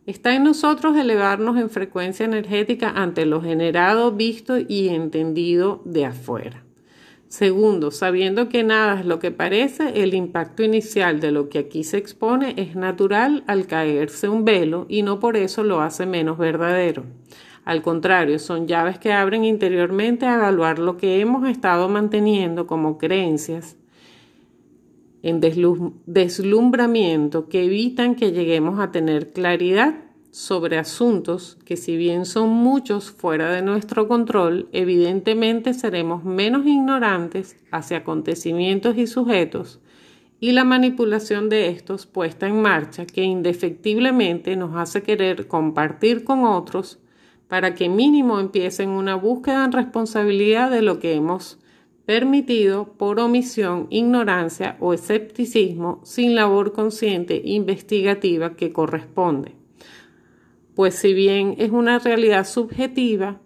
Está 0.08 0.36
en 0.36 0.44
nosotros 0.44 0.98
elevarnos 0.98 1.58
en 1.58 1.70
frecuencia 1.70 2.25
energética 2.25 2.90
ante 2.90 3.28
lo 3.28 3.40
generado, 3.40 4.12
visto 4.12 4.58
y 4.58 4.90
entendido 4.90 5.84
de 5.86 6.06
afuera. 6.06 6.63
Segundo, 7.31 7.91
sabiendo 7.91 8.50
que 8.50 8.61
nada 8.61 9.00
es 9.00 9.05
lo 9.05 9.19
que 9.19 9.31
parece, 9.31 10.03
el 10.03 10.13
impacto 10.15 10.63
inicial 10.63 11.21
de 11.21 11.31
lo 11.31 11.47
que 11.47 11.59
aquí 11.59 11.85
se 11.85 11.95
expone 11.95 12.55
es 12.57 12.75
natural 12.75 13.45
al 13.47 13.67
caerse 13.67 14.27
un 14.27 14.43
velo 14.43 14.85
y 14.89 15.01
no 15.01 15.21
por 15.21 15.38
eso 15.38 15.63
lo 15.63 15.79
hace 15.79 16.05
menos 16.05 16.38
verdadero. 16.38 17.05
Al 17.63 17.83
contrario, 17.83 18.38
son 18.38 18.67
llaves 18.67 19.00
que 19.00 19.13
abren 19.13 19.45
interiormente 19.45 20.25
a 20.25 20.35
evaluar 20.35 20.77
lo 20.77 20.97
que 20.97 21.21
hemos 21.21 21.47
estado 21.47 21.88
manteniendo 21.88 22.67
como 22.67 22.97
creencias 22.97 23.77
en 25.23 25.39
deslumbramiento 25.39 27.47
que 27.47 27.63
evitan 27.63 28.15
que 28.15 28.33
lleguemos 28.33 28.77
a 28.81 28.91
tener 28.91 29.31
claridad 29.31 29.95
sobre 30.31 30.77
asuntos 30.77 31.57
que 31.65 31.75
si 31.75 31.97
bien 31.97 32.25
son 32.25 32.50
muchos 32.50 33.11
fuera 33.11 33.51
de 33.51 33.61
nuestro 33.61 34.07
control, 34.07 34.69
evidentemente 34.71 35.73
seremos 35.73 36.23
menos 36.23 36.65
ignorantes 36.65 37.57
hacia 37.69 37.97
acontecimientos 37.97 38.97
y 38.97 39.07
sujetos 39.07 39.79
y 40.39 40.53
la 40.53 40.63
manipulación 40.63 41.50
de 41.50 41.67
estos 41.67 42.07
puesta 42.07 42.47
en 42.47 42.61
marcha 42.61 43.05
que 43.05 43.23
indefectiblemente 43.23 44.55
nos 44.55 44.75
hace 44.75 45.03
querer 45.03 45.47
compartir 45.47 46.23
con 46.23 46.45
otros 46.45 47.00
para 47.47 47.75
que 47.75 47.89
mínimo 47.89 48.39
empiecen 48.39 48.89
una 48.89 49.15
búsqueda 49.15 49.65
en 49.65 49.73
responsabilidad 49.73 50.71
de 50.71 50.81
lo 50.81 51.00
que 51.00 51.13
hemos 51.13 51.59
permitido 52.05 52.93
por 52.93 53.19
omisión, 53.19 53.88
ignorancia 53.89 54.77
o 54.79 54.93
escepticismo 54.93 56.00
sin 56.03 56.35
labor 56.35 56.71
consciente 56.71 57.41
investigativa 57.43 58.55
que 58.55 58.71
corresponde 58.71 59.61
pues 60.81 60.95
si 60.95 61.13
bien 61.13 61.53
es 61.59 61.69
una 61.69 62.00
realidad 62.00 62.43
subjetiva, 62.43 63.39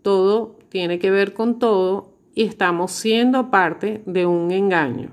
todo 0.00 0.56
tiene 0.70 0.98
que 0.98 1.10
ver 1.10 1.34
con 1.34 1.58
todo 1.58 2.14
y 2.34 2.44
estamos 2.44 2.92
siendo 2.92 3.50
parte 3.50 4.02
de 4.06 4.24
un 4.24 4.50
engaño. 4.50 5.10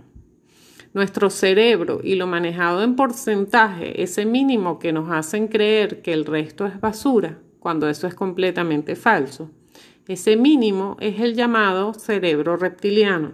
Nuestro 0.93 1.29
cerebro 1.29 1.99
y 2.01 2.15
lo 2.15 2.25
manejado 2.25 2.83
en 2.83 2.95
porcentaje, 2.95 4.01
ese 4.01 4.25
mínimo 4.25 4.79
que 4.79 4.93
nos 4.93 5.11
hacen 5.11 5.49
creer 5.49 6.01
que 6.01 6.13
el 6.13 6.23
resto 6.23 6.65
es 6.65 6.79
basura, 6.79 7.37
cuando 7.59 7.89
eso 7.89 8.07
es 8.07 8.15
completamente 8.15 8.95
falso, 8.95 9.51
ese 10.07 10.37
mínimo 10.37 10.95
es 11.01 11.19
el 11.19 11.35
llamado 11.35 11.93
cerebro 11.93 12.55
reptiliano. 12.55 13.33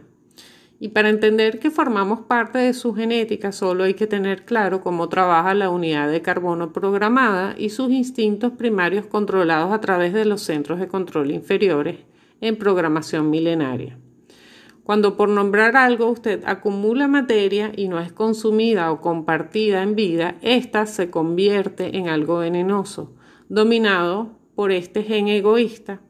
Y 0.80 0.90
para 0.90 1.10
entender 1.10 1.60
que 1.60 1.72
formamos 1.72 2.22
parte 2.22 2.60
de 2.60 2.74
su 2.74 2.94
genética, 2.94 3.52
solo 3.52 3.86
hay 3.86 3.94
que 3.94 4.08
tener 4.08 4.44
claro 4.44 4.82
cómo 4.82 5.08
trabaja 5.08 5.54
la 5.54 5.70
unidad 5.70 6.10
de 6.10 6.22
carbono 6.22 6.74
programada 6.74 7.56
y 7.58 7.70
sus 7.70 7.92
instintos 7.92 8.52
primarios 8.54 9.06
controlados 9.06 9.72
a 9.72 9.80
través 9.80 10.14
de 10.14 10.26
los 10.26 10.42
centros 10.42 10.80
de 10.80 10.88
control 10.88 11.32
inferiores 11.32 12.00
en 12.42 12.58
programación 12.58 13.30
milenaria. 13.30 13.98
Cuando 14.84 15.16
por 15.16 15.30
nombrar 15.30 15.78
algo 15.78 16.08
usted 16.08 16.44
acumula 16.46 17.08
materia 17.08 17.72
y 17.76 17.88
no 17.88 18.02
es 18.02 18.12
consumida 18.12 18.92
o 18.92 19.00
compartida 19.00 19.82
en 19.82 19.96
vida, 19.96 20.36
ésta 20.42 20.86
se 20.86 21.10
convierte 21.10 21.98
en 21.98 22.10
algo 22.10 22.40
venenoso, 22.40 23.16
dominado 23.48 24.38
por 24.56 24.74
este 24.74 25.04
gen 25.04 25.30
egoísta 25.30 26.02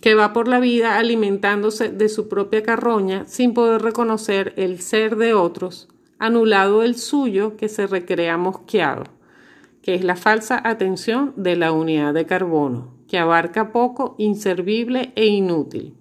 que 0.00 0.14
va 0.14 0.32
por 0.32 0.48
la 0.48 0.60
vida 0.60 0.98
alimentándose 0.98 1.90
de 1.90 2.08
su 2.08 2.28
propia 2.28 2.62
carroña 2.62 3.24
sin 3.26 3.54
poder 3.54 3.82
reconocer 3.82 4.54
el 4.56 4.80
ser 4.80 5.16
de 5.16 5.34
otros, 5.34 5.88
anulado 6.18 6.82
el 6.82 6.96
suyo 6.96 7.56
que 7.56 7.68
se 7.68 7.86
recrea 7.86 8.36
mosqueado, 8.36 9.04
que 9.82 9.94
es 9.94 10.04
la 10.04 10.16
falsa 10.16 10.60
atención 10.64 11.32
de 11.36 11.56
la 11.56 11.72
unidad 11.72 12.14
de 12.14 12.26
carbono, 12.26 12.94
que 13.08 13.18
abarca 13.18 13.72
poco, 13.72 14.14
inservible 14.18 15.12
e 15.16 15.26
inútil, 15.26 15.94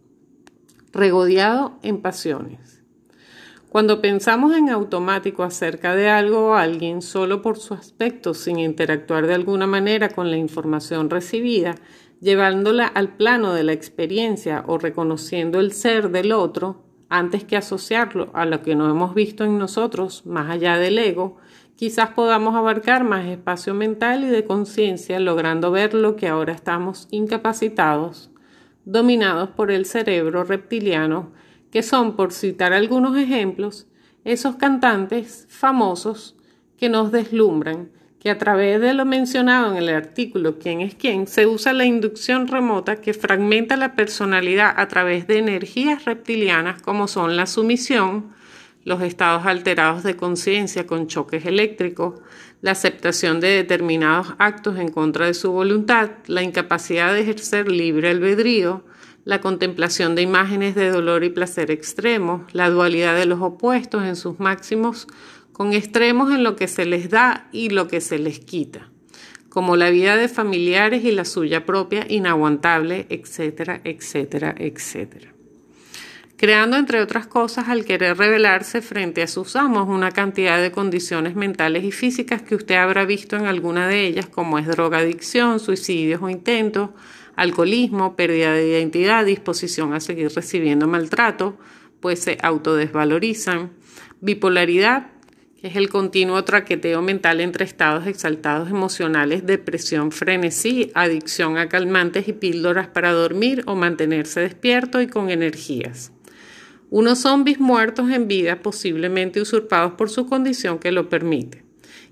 regodeado 0.93 1.73
en 1.81 2.01
pasiones. 2.01 2.79
Cuando 3.69 4.01
pensamos 4.01 4.55
en 4.55 4.69
automático 4.69 5.43
acerca 5.43 5.95
de 5.95 6.09
algo 6.09 6.47
o 6.47 6.53
alguien 6.55 7.03
solo 7.03 7.43
por 7.43 7.59
su 7.59 7.75
aspecto 7.75 8.33
sin 8.33 8.57
interactuar 8.57 9.27
de 9.27 9.35
alguna 9.35 9.67
manera 9.67 10.09
con 10.09 10.31
la 10.31 10.37
información 10.37 11.11
recibida, 11.11 11.75
llevándola 12.21 12.85
al 12.85 13.15
plano 13.15 13.53
de 13.53 13.63
la 13.63 13.73
experiencia 13.73 14.63
o 14.67 14.77
reconociendo 14.77 15.59
el 15.59 15.71
ser 15.71 16.09
del 16.09 16.31
otro 16.31 16.83
antes 17.09 17.43
que 17.43 17.57
asociarlo 17.57 18.29
a 18.33 18.45
lo 18.45 18.61
que 18.61 18.75
no 18.75 18.89
hemos 18.89 19.15
visto 19.15 19.43
en 19.43 19.57
nosotros 19.57 20.25
más 20.25 20.49
allá 20.49 20.77
del 20.77 20.99
ego, 20.99 21.37
quizás 21.75 22.09
podamos 22.09 22.55
abarcar 22.55 23.03
más 23.03 23.25
espacio 23.25 23.73
mental 23.73 24.23
y 24.23 24.27
de 24.27 24.45
conciencia 24.45 25.19
logrando 25.19 25.71
ver 25.71 25.93
lo 25.93 26.15
que 26.15 26.27
ahora 26.27 26.53
estamos 26.53 27.07
incapacitados, 27.09 28.29
dominados 28.85 29.49
por 29.49 29.71
el 29.71 29.85
cerebro 29.85 30.43
reptiliano, 30.43 31.31
que 31.71 31.83
son, 31.83 32.15
por 32.15 32.31
citar 32.31 32.73
algunos 32.73 33.17
ejemplos, 33.17 33.87
esos 34.23 34.55
cantantes 34.57 35.47
famosos 35.49 36.35
que 36.77 36.89
nos 36.89 37.11
deslumbran, 37.11 37.89
que 38.19 38.29
a 38.29 38.37
través 38.37 38.81
de 38.81 38.93
lo 38.93 39.05
mencionado 39.05 39.71
en 39.71 39.77
el 39.77 39.89
artículo 39.89 40.59
¿Quién 40.59 40.81
es 40.81 40.93
quién? 40.93 41.25
se 41.25 41.47
usa 41.47 41.73
la 41.73 41.85
inducción 41.85 42.47
remota 42.47 42.97
que 42.97 43.13
fragmenta 43.13 43.77
la 43.77 43.95
personalidad 43.95 44.73
a 44.75 44.87
través 44.87 45.25
de 45.27 45.37
energías 45.37 46.05
reptilianas 46.05 46.81
como 46.81 47.07
son 47.07 47.37
la 47.37 47.45
sumisión, 47.45 48.33
los 48.83 49.01
estados 49.01 49.45
alterados 49.45 50.03
de 50.03 50.15
conciencia 50.15 50.85
con 50.85 51.07
choques 51.07 51.45
eléctricos, 51.45 52.15
la 52.61 52.71
aceptación 52.71 53.39
de 53.39 53.49
determinados 53.49 54.33
actos 54.37 54.77
en 54.77 54.89
contra 54.89 55.25
de 55.25 55.33
su 55.33 55.51
voluntad, 55.51 56.09
la 56.27 56.43
incapacidad 56.43 57.13
de 57.13 57.21
ejercer 57.21 57.71
libre 57.71 58.09
albedrío, 58.09 58.83
la 59.25 59.41
contemplación 59.41 60.15
de 60.15 60.23
imágenes 60.23 60.75
de 60.75 60.89
dolor 60.89 61.23
y 61.23 61.29
placer 61.29 61.71
extremos, 61.71 62.41
la 62.53 62.69
dualidad 62.69 63.15
de 63.15 63.25
los 63.25 63.41
opuestos 63.41 64.03
en 64.03 64.15
sus 64.15 64.39
máximos 64.39 65.07
con 65.59 65.73
extremos 65.73 66.31
en 66.33 66.41
lo 66.45 66.55
que 66.55 66.69
se 66.69 66.85
les 66.85 67.09
da 67.09 67.49
y 67.51 67.67
lo 67.69 67.89
que 67.89 67.99
se 67.99 68.17
les 68.17 68.39
quita, 68.39 68.87
como 69.49 69.75
la 69.75 69.89
vida 69.89 70.15
de 70.15 70.29
familiares 70.29 71.03
y 71.03 71.11
la 71.11 71.25
suya 71.25 71.65
propia 71.65 72.05
inaguantable, 72.07 73.07
etcétera, 73.09 73.81
etcétera, 73.83 74.55
etcétera. 74.57 75.33
Creando, 76.37 76.77
entre 76.77 77.01
otras 77.01 77.27
cosas, 77.27 77.67
al 77.67 77.83
querer 77.83 78.17
revelarse 78.17 78.81
frente 78.81 79.21
a 79.21 79.27
sus 79.27 79.57
amos 79.57 79.89
una 79.89 80.11
cantidad 80.11 80.61
de 80.61 80.71
condiciones 80.71 81.35
mentales 81.35 81.83
y 81.83 81.91
físicas 81.91 82.41
que 82.41 82.55
usted 82.55 82.75
habrá 82.75 83.03
visto 83.03 83.35
en 83.35 83.45
alguna 83.45 83.85
de 83.89 84.07
ellas, 84.07 84.27
como 84.29 84.59
es 84.59 84.65
drogadicción, 84.65 85.59
suicidios 85.59 86.21
o 86.21 86.29
intentos, 86.29 86.91
alcoholismo, 87.35 88.15
pérdida 88.15 88.53
de 88.53 88.65
identidad, 88.65 89.25
disposición 89.25 89.93
a 89.93 89.99
seguir 89.99 90.31
recibiendo 90.33 90.87
maltrato, 90.87 91.57
pues 91.99 92.21
se 92.21 92.37
autodesvalorizan, 92.41 93.71
bipolaridad, 94.21 95.18
es 95.61 95.75
el 95.75 95.89
continuo 95.89 96.43
traqueteo 96.45 97.01
mental 97.01 97.41
entre 97.41 97.65
estados 97.65 98.07
exaltados 98.07 98.69
emocionales, 98.69 99.45
depresión, 99.45 100.11
frenesí, 100.11 100.91
adicción 100.93 101.57
a 101.57 101.67
calmantes 101.67 102.27
y 102.27 102.33
píldoras 102.33 102.87
para 102.87 103.11
dormir 103.11 103.63
o 103.65 103.75
mantenerse 103.75 104.39
despierto 104.39 105.01
y 105.01 105.07
con 105.07 105.29
energías. 105.29 106.13
Unos 106.89 107.19
zombies 107.19 107.59
muertos 107.59 108.09
en 108.09 108.27
vida, 108.27 108.61
posiblemente 108.61 109.41
usurpados 109.41 109.93
por 109.93 110.09
su 110.09 110.25
condición 110.25 110.79
que 110.79 110.91
lo 110.91 111.09
permite. 111.09 111.63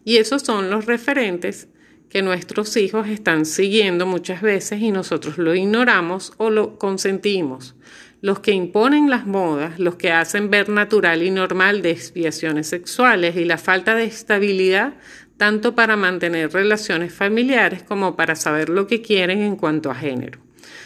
Y 0.04 0.18
esos 0.18 0.42
son 0.42 0.70
los 0.70 0.86
referentes 0.86 1.70
que 2.10 2.22
nuestros 2.22 2.76
hijos 2.78 3.08
están 3.08 3.46
siguiendo 3.46 4.06
muchas 4.06 4.42
veces 4.42 4.82
y 4.82 4.92
nosotros 4.92 5.38
lo 5.38 5.54
ignoramos 5.56 6.34
o 6.38 6.50
lo 6.50 6.78
consentimos 6.78 7.76
los 8.22 8.40
que 8.40 8.52
imponen 8.52 9.10
las 9.10 9.28
modas, 9.28 9.80
los 9.80 9.96
que 9.96 10.12
hacen 10.12 10.50
ver 10.50 10.70
natural 10.70 11.22
y 11.22 11.30
normal 11.30 11.82
desviaciones 11.82 12.68
sexuales 12.68 13.36
y 13.36 13.46
la 13.46 13.58
falta 13.58 13.96
de 13.96 14.06
estabilidad 14.06 14.96
tanto 15.38 15.76
para 15.76 15.96
mantener 15.96 16.52
relaciones 16.52 17.14
familiares 17.14 17.84
como 17.84 18.16
para 18.16 18.36
saber 18.36 18.70
lo 18.70 18.88
que 18.88 19.04
quieren 19.04 19.42
en 19.42 19.56
cuanto 19.56 19.92
a 19.92 19.96
género. 19.96 20.40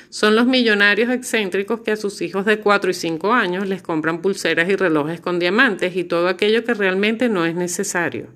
Son 0.09 0.35
los 0.35 0.45
millonarios 0.45 1.09
excéntricos 1.09 1.81
que 1.81 1.91
a 1.91 1.95
sus 1.95 2.21
hijos 2.21 2.45
de 2.45 2.59
4 2.59 2.91
y 2.91 2.93
5 2.93 3.31
años 3.31 3.67
les 3.67 3.81
compran 3.81 4.21
pulseras 4.21 4.69
y 4.69 4.75
relojes 4.75 5.21
con 5.21 5.39
diamantes 5.39 5.95
y 5.95 6.03
todo 6.03 6.27
aquello 6.27 6.65
que 6.65 6.73
realmente 6.73 7.29
no 7.29 7.45
es 7.45 7.55
necesario, 7.55 8.27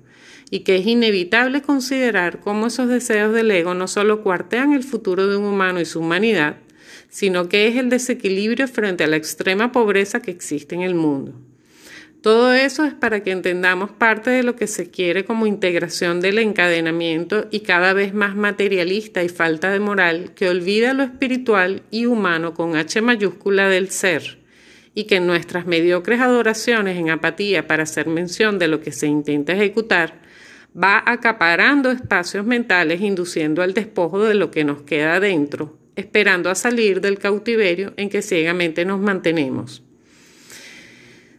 y 0.50 0.60
que 0.60 0.76
es 0.76 0.86
inevitable 0.86 1.62
considerar 1.62 2.40
cómo 2.40 2.68
esos 2.68 2.88
deseos 2.88 3.32
del 3.32 3.50
ego 3.50 3.74
no 3.74 3.88
solo 3.88 4.22
cuartean 4.22 4.72
el 4.72 4.84
futuro 4.84 5.26
de 5.26 5.36
un 5.36 5.44
humano 5.44 5.80
y 5.80 5.84
su 5.84 6.00
humanidad, 6.00 6.56
sino 7.08 7.48
que 7.48 7.68
es 7.68 7.76
el 7.76 7.88
desequilibrio 7.88 8.68
frente 8.68 9.04
a 9.04 9.08
la 9.08 9.16
extrema 9.16 9.72
pobreza 9.72 10.20
que 10.20 10.30
existe 10.30 10.74
en 10.74 10.82
el 10.82 10.94
mundo. 10.94 11.34
Todo 12.22 12.52
eso 12.52 12.84
es 12.84 12.92
para 12.94 13.22
que 13.22 13.30
entendamos 13.30 13.92
parte 13.92 14.30
de 14.30 14.42
lo 14.42 14.56
que 14.56 14.66
se 14.66 14.90
quiere 14.90 15.24
como 15.24 15.46
integración 15.46 16.20
del 16.20 16.38
encadenamiento 16.38 17.46
y 17.52 17.60
cada 17.60 17.92
vez 17.92 18.14
más 18.14 18.34
materialista 18.34 19.22
y 19.22 19.28
falta 19.28 19.70
de 19.70 19.78
moral 19.78 20.32
que 20.34 20.48
olvida 20.48 20.92
lo 20.92 21.04
espiritual 21.04 21.82
y 21.92 22.06
humano 22.06 22.52
con 22.52 22.74
H 22.74 23.00
mayúscula 23.00 23.68
del 23.68 23.90
ser 23.90 24.38
y 24.92 25.04
que 25.04 25.20
nuestras 25.20 25.66
mediocres 25.66 26.20
adoraciones 26.20 26.96
en 26.96 27.10
apatía 27.10 27.68
para 27.68 27.84
hacer 27.84 28.08
mención 28.08 28.58
de 28.58 28.66
lo 28.66 28.80
que 28.80 28.90
se 28.90 29.06
intenta 29.06 29.52
ejecutar 29.52 30.25
va 30.76 31.02
acaparando 31.06 31.90
espacios 31.90 32.44
mentales 32.44 33.00
induciendo 33.00 33.62
al 33.62 33.74
despojo 33.74 34.22
de 34.24 34.34
lo 34.34 34.50
que 34.50 34.64
nos 34.64 34.82
queda 34.82 35.20
dentro 35.20 35.78
esperando 35.96 36.50
a 36.50 36.54
salir 36.54 37.00
del 37.00 37.18
cautiverio 37.18 37.94
en 37.96 38.10
que 38.10 38.22
ciegamente 38.22 38.84
nos 38.84 39.00
mantenemos. 39.00 39.82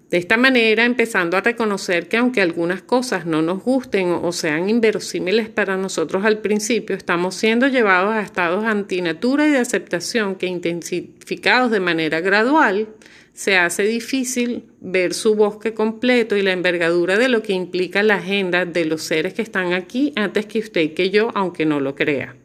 De 0.10 0.18
esta 0.18 0.38
manera, 0.38 0.86
empezando 0.86 1.36
a 1.36 1.42
reconocer 1.42 2.08
que 2.08 2.18
aunque 2.18 2.42
algunas 2.42 2.82
cosas 2.82 3.26
no 3.26 3.42
nos 3.42 3.62
gusten 3.62 4.10
o 4.10 4.32
sean 4.32 4.70
inverosímiles 4.70 5.50
para 5.50 5.76
nosotros 5.76 6.24
al 6.24 6.40
principio, 6.40 6.96
estamos 6.96 7.36
siendo 7.36 7.68
llevados 7.68 8.14
a 8.14 8.22
estados 8.22 8.64
antinatura 8.64 9.48
y 9.48 9.52
de 9.52 9.60
aceptación 9.60 10.36
que 10.36 10.48
intensificados 10.48 11.72
de 11.72 11.82
manera 11.82 12.22
gradual, 12.22 12.88
se 13.38 13.56
hace 13.56 13.84
difícil 13.84 14.64
ver 14.82 15.14
su 15.14 15.36
bosque 15.36 15.76
completo 15.76 16.36
y 16.36 16.42
la 16.42 16.54
envergadura 16.54 17.20
de 17.20 17.30
lo 17.30 17.44
que 17.44 17.54
implica 17.54 18.02
la 18.02 18.16
agenda 18.16 18.66
de 18.66 18.84
los 18.86 19.04
seres 19.04 19.36
que 19.36 19.44
están 19.44 19.74
aquí 19.74 20.12
antes 20.16 20.48
que 20.48 20.58
usted 20.58 20.82
y 20.82 20.90
que 20.96 21.12
yo, 21.12 21.30
aunque 21.36 21.64
no 21.64 21.80
lo 21.80 21.94
crea. 21.94 22.36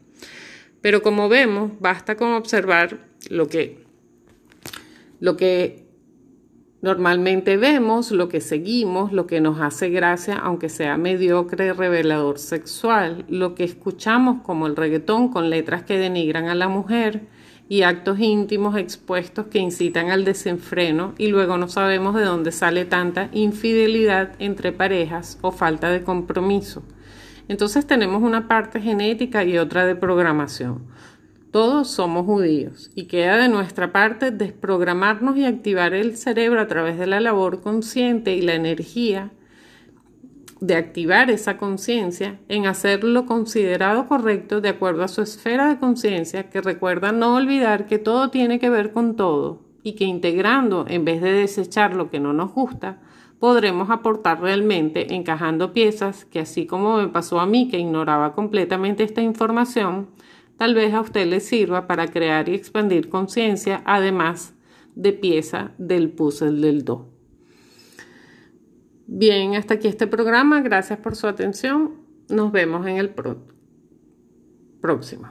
Pero 0.81 1.01
como 1.01 1.29
vemos, 1.29 1.71
basta 1.79 2.15
con 2.15 2.33
observar 2.33 3.07
lo 3.31 3.47
que, 3.47 3.79
lo 5.19 5.35
que 5.35 5.83
Normalmente 6.83 7.55
vemos 7.55 8.11
lo 8.11 8.27
que 8.27 8.41
seguimos, 8.41 9.13
lo 9.13 9.25
que 9.25 9.39
nos 9.39 9.61
hace 9.61 9.89
gracia, 9.89 10.35
aunque 10.35 10.67
sea 10.67 10.97
mediocre 10.97 11.71
revelador 11.71 12.39
sexual, 12.39 13.23
lo 13.29 13.55
que 13.55 13.63
escuchamos 13.63 14.43
como 14.43 14.67
el 14.67 14.75
reggaetón 14.75 15.29
con 15.29 15.49
letras 15.49 15.83
que 15.83 15.97
denigran 15.97 16.49
a 16.49 16.55
la 16.55 16.67
mujer 16.67 17.21
y 17.69 17.83
actos 17.83 18.19
íntimos 18.19 18.77
expuestos 18.77 19.47
que 19.47 19.59
incitan 19.59 20.09
al 20.11 20.25
desenfreno 20.25 21.13
y 21.17 21.27
luego 21.27 21.57
no 21.57 21.67
sabemos 21.67 22.15
de 22.15 22.23
dónde 22.23 22.51
sale 22.51 22.85
tanta 22.85 23.29
infidelidad 23.31 24.33
entre 24.39 24.71
parejas 24.71 25.37
o 25.41 25.51
falta 25.51 25.89
de 25.89 26.03
compromiso. 26.03 26.83
Entonces 27.47 27.85
tenemos 27.85 28.21
una 28.21 28.47
parte 28.47 28.81
genética 28.81 29.43
y 29.43 29.57
otra 29.57 29.85
de 29.85 29.95
programación. 29.95 30.87
Todos 31.51 31.91
somos 31.91 32.25
judíos 32.25 32.89
y 32.95 33.05
queda 33.05 33.37
de 33.37 33.47
nuestra 33.47 33.91
parte 33.91 34.31
desprogramarnos 34.31 35.37
y 35.37 35.45
activar 35.45 35.93
el 35.93 36.17
cerebro 36.17 36.59
a 36.59 36.67
través 36.67 36.97
de 36.97 37.05
la 37.05 37.19
labor 37.19 37.61
consciente 37.61 38.35
y 38.35 38.41
la 38.41 38.55
energía 38.55 39.31
de 40.63 40.75
activar 40.75 41.29
esa 41.29 41.57
conciencia 41.57 42.39
en 42.47 42.65
hacer 42.67 43.03
lo 43.03 43.25
considerado 43.25 44.07
correcto 44.07 44.61
de 44.61 44.69
acuerdo 44.69 45.03
a 45.03 45.07
su 45.07 45.21
esfera 45.21 45.67
de 45.67 45.77
conciencia 45.77 46.49
que 46.49 46.61
recuerda 46.61 47.11
no 47.11 47.35
olvidar 47.35 47.85
que 47.85 47.99
todo 47.99 48.29
tiene 48.29 48.59
que 48.59 48.69
ver 48.69 48.93
con 48.93 49.15
todo 49.15 49.59
y 49.83 49.93
que 49.93 50.05
integrando 50.05 50.85
en 50.87 51.03
vez 51.03 51.21
de 51.21 51.33
desechar 51.33 51.93
lo 51.95 52.09
que 52.09 52.19
no 52.19 52.31
nos 52.31 52.53
gusta, 52.53 53.01
podremos 53.39 53.89
aportar 53.89 54.39
realmente 54.39 55.13
encajando 55.13 55.73
piezas 55.73 56.23
que 56.23 56.39
así 56.39 56.65
como 56.65 56.97
me 56.97 57.09
pasó 57.09 57.41
a 57.41 57.45
mí 57.45 57.67
que 57.67 57.79
ignoraba 57.79 58.33
completamente 58.33 59.03
esta 59.03 59.21
información, 59.21 60.07
Tal 60.57 60.75
vez 60.75 60.93
a 60.93 61.01
usted 61.01 61.27
le 61.27 61.39
sirva 61.39 61.87
para 61.87 62.07
crear 62.07 62.47
y 62.47 62.53
expandir 62.53 63.09
conciencia, 63.09 63.81
además 63.85 64.53
de 64.95 65.11
pieza 65.11 65.71
del 65.77 66.11
puzzle 66.11 66.61
del 66.61 66.85
do. 66.85 67.12
Bien, 69.05 69.55
hasta 69.55 69.75
aquí 69.75 69.87
este 69.87 70.07
programa. 70.07 70.61
Gracias 70.61 70.99
por 70.99 71.15
su 71.15 71.27
atención. 71.27 72.01
Nos 72.29 72.51
vemos 72.51 72.87
en 72.87 72.97
el 72.97 73.13
próximo. 74.81 75.29